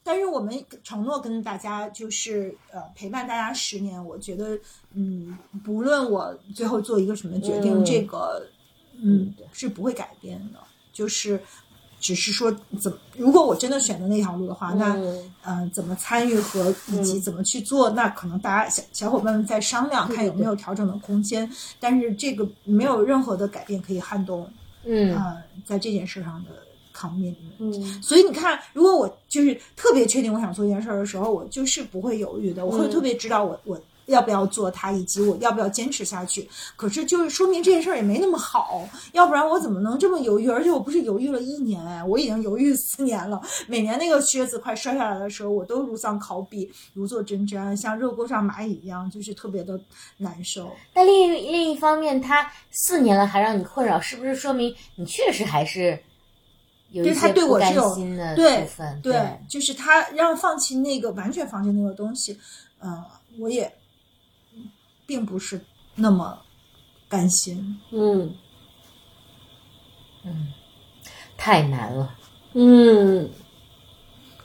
[0.04, 4.58] 但是我们承诺跟大家就是呃陪伴大家十年，我觉得
[4.93, 8.48] 嗯，不论我最后做一个什么决定，嗯这个
[9.04, 10.60] 嗯是不会改变的，
[10.93, 11.38] 就是
[12.00, 21.52] 只是说怎么，如果我真的选择那条路的话，那嗯呃怎么参与和以及怎么去做，那可能大家小小伙伴们在商量，看有没有调整的空间。
[21.82, 24.50] 但是这个没有任何的改变可以撼动
[24.88, 25.16] 嗯。
[25.16, 26.52] 呃在这件事上的
[26.96, 27.36] commitment。
[27.60, 28.02] 嗯。
[28.02, 32.92] 所以你看，如果我就是特别确定我想做一件事儿的时候，我就是不会犹豫的，我会嗯。
[32.92, 36.49] 特别知道我我要不要做它，以及我要不要坚持下去。
[36.76, 40.49] 可是就是说明这件事儿也没那么好，要不然我怎么能这么犹豫？
[40.49, 43.41] 而且我不是犹豫了一年，哎，我已经犹豫四年了。
[43.68, 49.80] 每年那个靴子快摔下来的时候，我都如丧考妣，如坐针毡，像热锅上蚂蚁一样，就是特别的
[50.18, 50.72] 难受。
[50.93, 55.99] 但另一另一方面，他四年了还让你困扰，是不是说明你确实还是
[56.91, 59.01] 有一对他些不甘对我是有心的对部分？
[59.01, 62.39] 对，就是他让放弃那个完全放弃那个东西，
[62.80, 63.03] 嗯、
[63.39, 63.70] 我也
[65.08, 65.60] 并不是
[65.95, 66.38] 那么
[67.10, 67.80] 甘心。
[67.89, 68.36] 嗯
[70.24, 70.53] 嗯，
[71.36, 72.14] 太难了。
[72.53, 73.30] 嗯，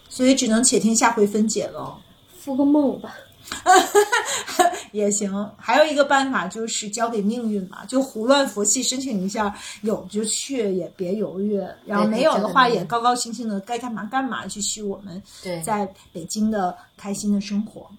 [0.09, 2.01] 所以只能且听下回分解了，
[2.39, 3.15] 复个梦吧。
[4.93, 5.51] 也行。
[5.57, 11.61] 还有一个办法就是交给命运吧，就胡乱佛系申请一下，有就去，也别犹豫。
[11.87, 17.91] 然后没有的话，也高高兴兴的该干嘛干嘛，继续我们对在北京的开心的生活。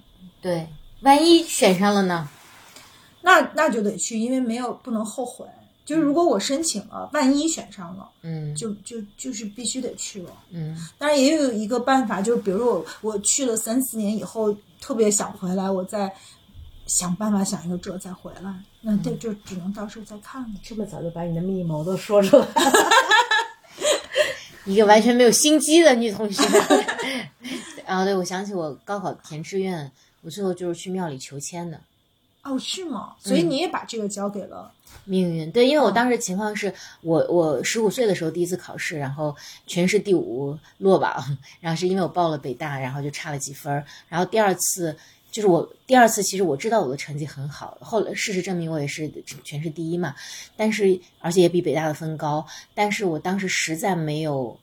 [0.41, 0.67] 对，
[1.01, 2.29] 万一选上了呢？
[3.23, 5.47] 那那就得去，因为没有不能后悔。
[5.85, 10.31] 就是如果我申请了，万一选上了，嗯就就就是必须得去了。
[10.51, 16.09] 嗯当然也有一个办法，就是比如我我去了三四年以后，特别想回来，我再
[16.85, 18.53] 想办法想一个辙再回来。
[18.79, 20.49] 那这就只能到时候再看了。
[20.63, 22.47] 这么早就把你的密谋都说出来，
[24.65, 26.43] 一个完全没有心机的女同学。
[27.85, 31.77] 啊，对，我想起我高考填志愿，我最后就是去庙里求签的。
[32.43, 33.15] 哦，是吗？
[33.19, 34.69] 所以你也把这个交给了，
[35.05, 35.49] 命运。
[35.51, 39.33] 对，因为我当时情况是我我十五岁的时候第一次考试，然后
[39.65, 44.95] 全市第五落榜，然后是因为我报了北大，然后就差了几分儿，然后第二次
[45.31, 49.09] 就是我第二次，其实我知道我的成绩很好，后来事实证明我也是
[49.43, 50.13] 全市第一嘛，
[50.57, 54.59] 但是而且也比北大的分高，但是我当时实在没有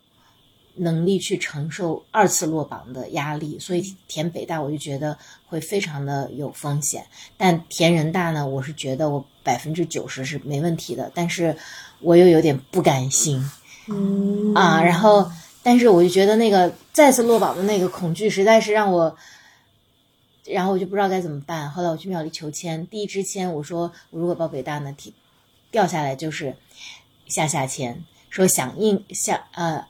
[0.74, 5.16] 能力去承受二次落榜的压力，所以填北大我就觉得
[5.46, 7.04] 会非常的有风险，
[7.36, 11.56] 但填人大呢，我是觉得我百分之九十是没问题的，但是
[12.00, 13.50] 我又有点不甘心。
[13.88, 15.28] 嗯啊，然后，
[15.62, 19.16] 但是我就觉得那个再次落榜的那个恐惧，实在是让我，
[20.44, 21.70] 然后我就不知道该怎么办。
[21.70, 25.12] 后来我去庙里求签，第一支签我说我如果报北大呢，提
[25.72, 26.54] 掉下来就是
[27.26, 29.84] 下下签，说响应下呃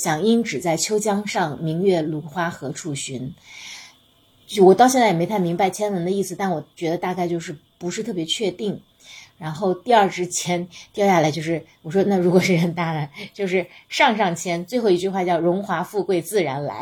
[0.00, 3.34] 响应只在秋江上，明月芦花何处寻。
[4.62, 8.80] 我到现在也没太明白千文的意思，但我觉得大概就是不是特别确定。
[9.40, 16.78] 然后第二支签掉下来，就是我说那如果是人大呢，就是上上签最后一句话叫“荣华富贵自然来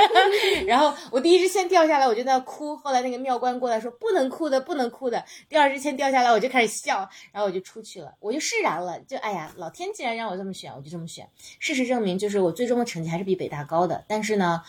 [0.68, 2.76] ”。然后我第一支签掉下来，我就在那哭。
[2.76, 5.24] 后来那个庙官过来说不能哭的，不能哭的。
[5.48, 9.00] 第二支签掉下来，我就开始笑，然后我就出去了，我就释然了。
[9.08, 11.26] 就哎呀，老天既然让我这么选，我就这么选。
[11.58, 14.62] 事实证明，就是我最终的成绩还是比北大高的，但是呢。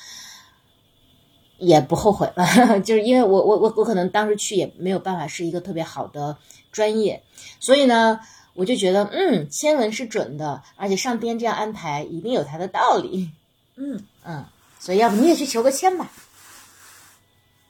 [1.58, 2.46] 也不后悔了，
[2.82, 6.38] 就是因为我我我我可能当时去也没有办法是一个特别好的
[6.72, 7.22] 专业，
[7.60, 8.20] 所以呢，
[8.54, 13.30] 我就觉得嗯，签文是准的，而且上天这样安排一定有它的道理，
[13.76, 14.46] 嗯 嗯，
[14.80, 16.12] 所以要不你也去求个签吧。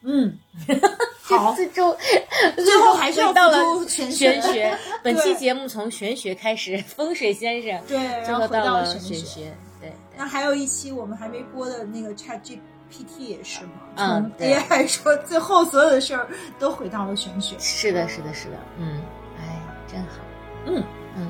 [0.07, 0.37] 嗯，
[1.23, 1.95] 好，最终
[2.55, 3.57] 最后还是要到了
[3.87, 4.77] 玄玄学学。
[5.01, 9.51] 本期节目从玄学开始，风水先生，对，最然后回到了玄学。
[9.81, 12.39] 对对那还有一期我们还没播的那个 Chat
[12.95, 16.27] GPT 也是嘛，嗯对 AI 说最后所有的事儿
[16.57, 17.55] 都回到了玄学。
[17.59, 19.01] 是的，是的，是的，嗯，
[19.37, 20.07] 哎，真好，
[20.65, 20.83] 嗯
[21.17, 21.27] 嗯，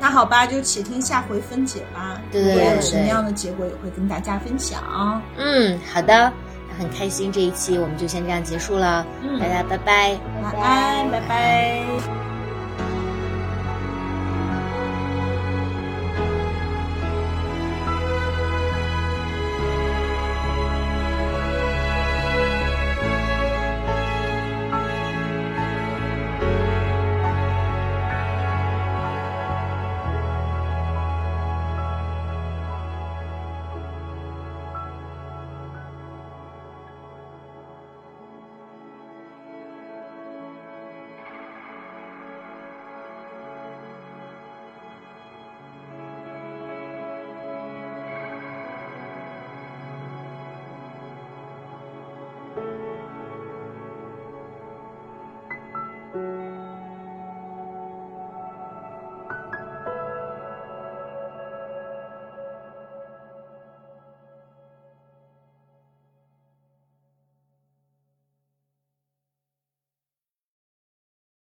[0.00, 2.20] 那好吧，就且听下回分解吧。
[2.30, 5.22] 对有什么样的结果也会跟大家分享。
[5.36, 6.32] 嗯，好的，
[6.70, 10.18] 那很开心，这一期我们就先这样结束了，嗯大家拜拜。
[10.42, 11.28] 晚安，拜拜。
[11.28, 12.33] 拜。